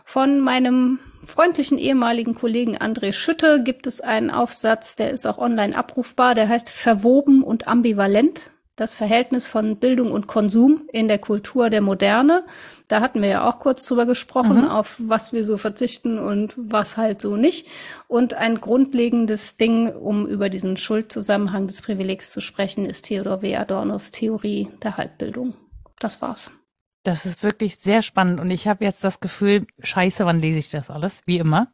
[0.05, 5.77] Von meinem freundlichen ehemaligen Kollegen André Schütte gibt es einen Aufsatz, der ist auch online
[5.77, 8.51] abrufbar, der heißt Verwoben und ambivalent
[8.81, 12.45] das Verhältnis von Bildung und Konsum in der Kultur der Moderne.
[12.91, 14.69] Da hatten wir ja auch kurz drüber gesprochen, mhm.
[14.69, 17.69] auf was wir so verzichten und was halt so nicht.
[18.09, 23.55] Und ein grundlegendes Ding, um über diesen Schuldzusammenhang des Privilegs zu sprechen, ist Theodor W.
[23.55, 25.55] Adornos Theorie der Halbbildung.
[26.01, 26.51] Das war's.
[27.05, 30.71] Das ist wirklich sehr spannend und ich habe jetzt das Gefühl, scheiße, wann lese ich
[30.71, 31.23] das alles?
[31.27, 31.73] Wie immer.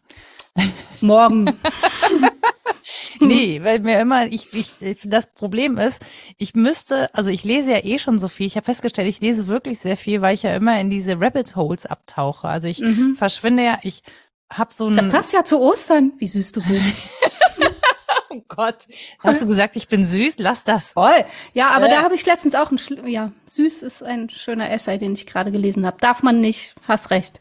[1.01, 1.47] Morgen.
[3.21, 6.03] nee, weil mir immer, ich, ich, das Problem ist,
[6.39, 8.47] ich müsste, also ich lese ja eh schon so viel.
[8.47, 11.57] Ich habe festgestellt, ich lese wirklich sehr viel, weil ich ja immer in diese Rabbit
[11.57, 12.49] Holes abtauche.
[12.49, 13.17] Also ich mhm.
[13.17, 14.03] verschwinde ja, ich
[14.51, 14.97] habe so ein.
[14.97, 16.85] Das passt ja zu Ostern, wie süß du bist.
[18.31, 18.87] oh Gott.
[19.19, 20.37] Hast du gesagt, ich bin süß?
[20.39, 20.93] Lass das.
[20.93, 21.25] Voll.
[21.53, 21.91] Ja, aber äh.
[21.91, 25.51] da habe ich letztens auch ein, ja, süß ist ein schöner Essay, den ich gerade
[25.51, 25.99] gelesen habe.
[26.01, 27.41] Darf man nicht, hast recht.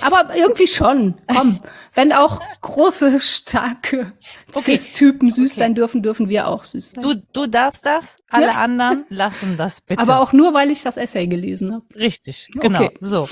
[0.00, 1.14] Aber irgendwie schon.
[1.26, 1.60] Komm,
[1.94, 4.12] wenn auch große, starke
[4.54, 4.76] okay.
[4.76, 5.60] Cis-Typen süß okay.
[5.60, 7.02] sein dürfen, dürfen wir auch süß sein.
[7.02, 8.52] Du, du darfst das, alle ja.
[8.52, 10.00] anderen lassen das bitte.
[10.00, 11.84] Aber auch nur, weil ich das Essay gelesen habe.
[11.94, 12.82] Richtig, genau.
[12.82, 12.94] Okay.
[13.00, 13.28] So.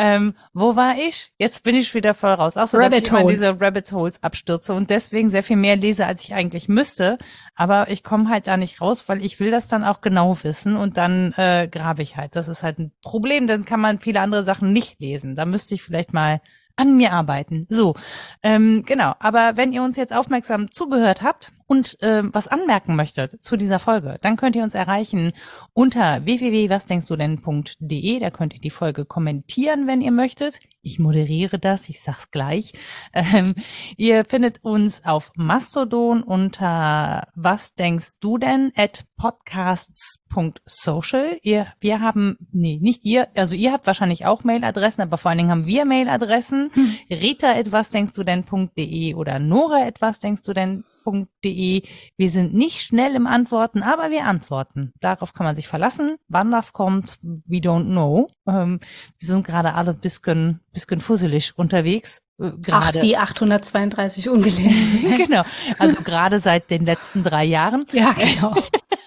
[0.00, 1.32] Ähm, wo war ich?
[1.38, 2.56] Jetzt bin ich wieder voll raus.
[2.56, 5.56] Ach so, Rabbit dass ich immer in diese Rabbit Holes abstürze und deswegen sehr viel
[5.56, 7.18] mehr lese, als ich eigentlich müsste.
[7.56, 10.76] Aber ich komme halt da nicht raus, weil ich will das dann auch genau wissen
[10.76, 12.36] und dann äh, grabe ich halt.
[12.36, 13.48] Das ist halt ein Problem.
[13.48, 15.34] Dann kann man viele andere Sachen nicht lesen.
[15.34, 16.40] Da müsste ich vielleicht mal
[16.76, 17.66] an mir arbeiten.
[17.68, 17.96] So,
[18.44, 19.14] ähm, genau.
[19.18, 23.78] Aber wenn ihr uns jetzt aufmerksam zugehört habt und äh, was anmerken möchtet zu dieser
[23.78, 25.34] Folge, dann könnt ihr uns erreichen
[25.74, 28.18] unter www.wasdenkstudenn.de.
[28.18, 30.60] Da könnt ihr die Folge kommentieren, wenn ihr möchtet.
[30.80, 32.72] Ich moderiere das, ich sag's gleich.
[33.12, 33.54] Ähm,
[33.98, 41.36] ihr findet uns auf Mastodon unter was denkst du denn at podcasts.social.
[41.42, 45.38] Ihr, wir haben, nee, nicht ihr, also ihr habt wahrscheinlich auch Mailadressen, aber vor allen
[45.38, 46.70] Dingen haben wir Mailadressen.
[46.72, 46.94] Hm.
[47.10, 51.82] Rita at was denkst du denn.de oder Nora at was denkst du denn podcast.de.
[52.16, 54.92] Wir sind nicht schnell im Antworten, aber wir antworten.
[55.00, 56.16] Darauf kann man sich verlassen.
[56.28, 58.30] Wann das kommt, we don't know.
[58.46, 58.80] Ähm,
[59.18, 62.20] wir sind gerade alle bisschen, bisschen fusselig unterwegs.
[62.40, 65.14] Äh, Ach, die 832 Ungelesen.
[65.16, 65.42] genau.
[65.78, 67.84] Also gerade seit den letzten drei Jahren.
[67.92, 68.54] Ja, genau.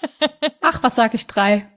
[0.61, 1.67] Ach, was sag ich drei?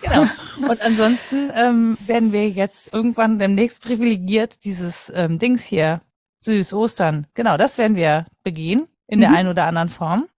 [0.00, 0.26] Genau.
[0.68, 6.02] Und ansonsten ähm, werden wir jetzt irgendwann demnächst privilegiert dieses ähm, Dings hier,
[6.40, 9.22] süß, Ostern, genau, das werden wir begehen in mhm.
[9.22, 10.28] der einen oder anderen Form.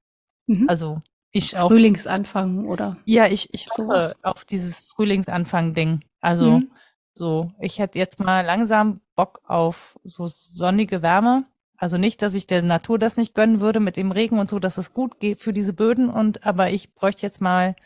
[0.47, 0.66] Mhm.
[0.69, 1.69] Also ich auch.
[1.69, 2.97] Frühlingsanfang oder?
[3.05, 6.01] Ja, ich, ich hoffe auf dieses Frühlingsanfang-Ding.
[6.20, 6.70] Also mhm.
[7.15, 11.44] so, ich hätte jetzt mal langsam Bock auf so sonnige Wärme.
[11.77, 14.59] Also nicht, dass ich der Natur das nicht gönnen würde mit dem Regen und so,
[14.59, 17.77] dass es gut geht für diese Böden und aber ich bräuchte jetzt mal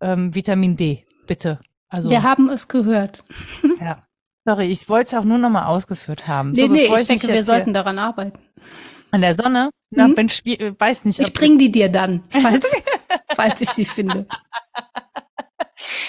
[0.00, 1.58] ähm, Vitamin D, bitte.
[1.88, 3.22] Also wir haben es gehört.
[3.80, 4.02] ja.
[4.44, 6.52] Sorry, ich wollte es auch nur noch mal ausgeführt haben.
[6.52, 8.38] Nee, so, nee, ich, ich denke, wir sollten daran arbeiten.
[9.10, 9.70] An der Sonne?
[9.90, 10.14] Na, hm?
[10.14, 11.20] bin äh, weiß nicht.
[11.20, 12.66] Ich bring die dir dann, falls,
[13.34, 14.26] falls ich sie finde.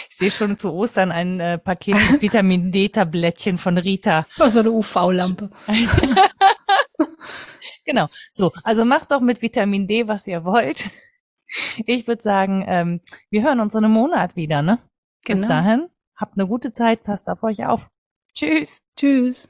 [0.09, 4.25] Ich sehe schon zu Ostern ein äh, Paket mit Vitamin D-Tablettchen von Rita.
[4.39, 5.49] Oh, so eine UV-Lampe.
[7.85, 8.07] genau.
[8.31, 10.89] So, also macht doch mit Vitamin D, was ihr wollt.
[11.85, 14.79] Ich würde sagen, ähm, wir hören uns in einem Monat wieder, ne?
[15.25, 15.41] Genau.
[15.41, 17.89] Bis dahin, habt eine gute Zeit, passt auf euch auf.
[18.35, 18.81] Tschüss.
[18.97, 19.47] Tschüss.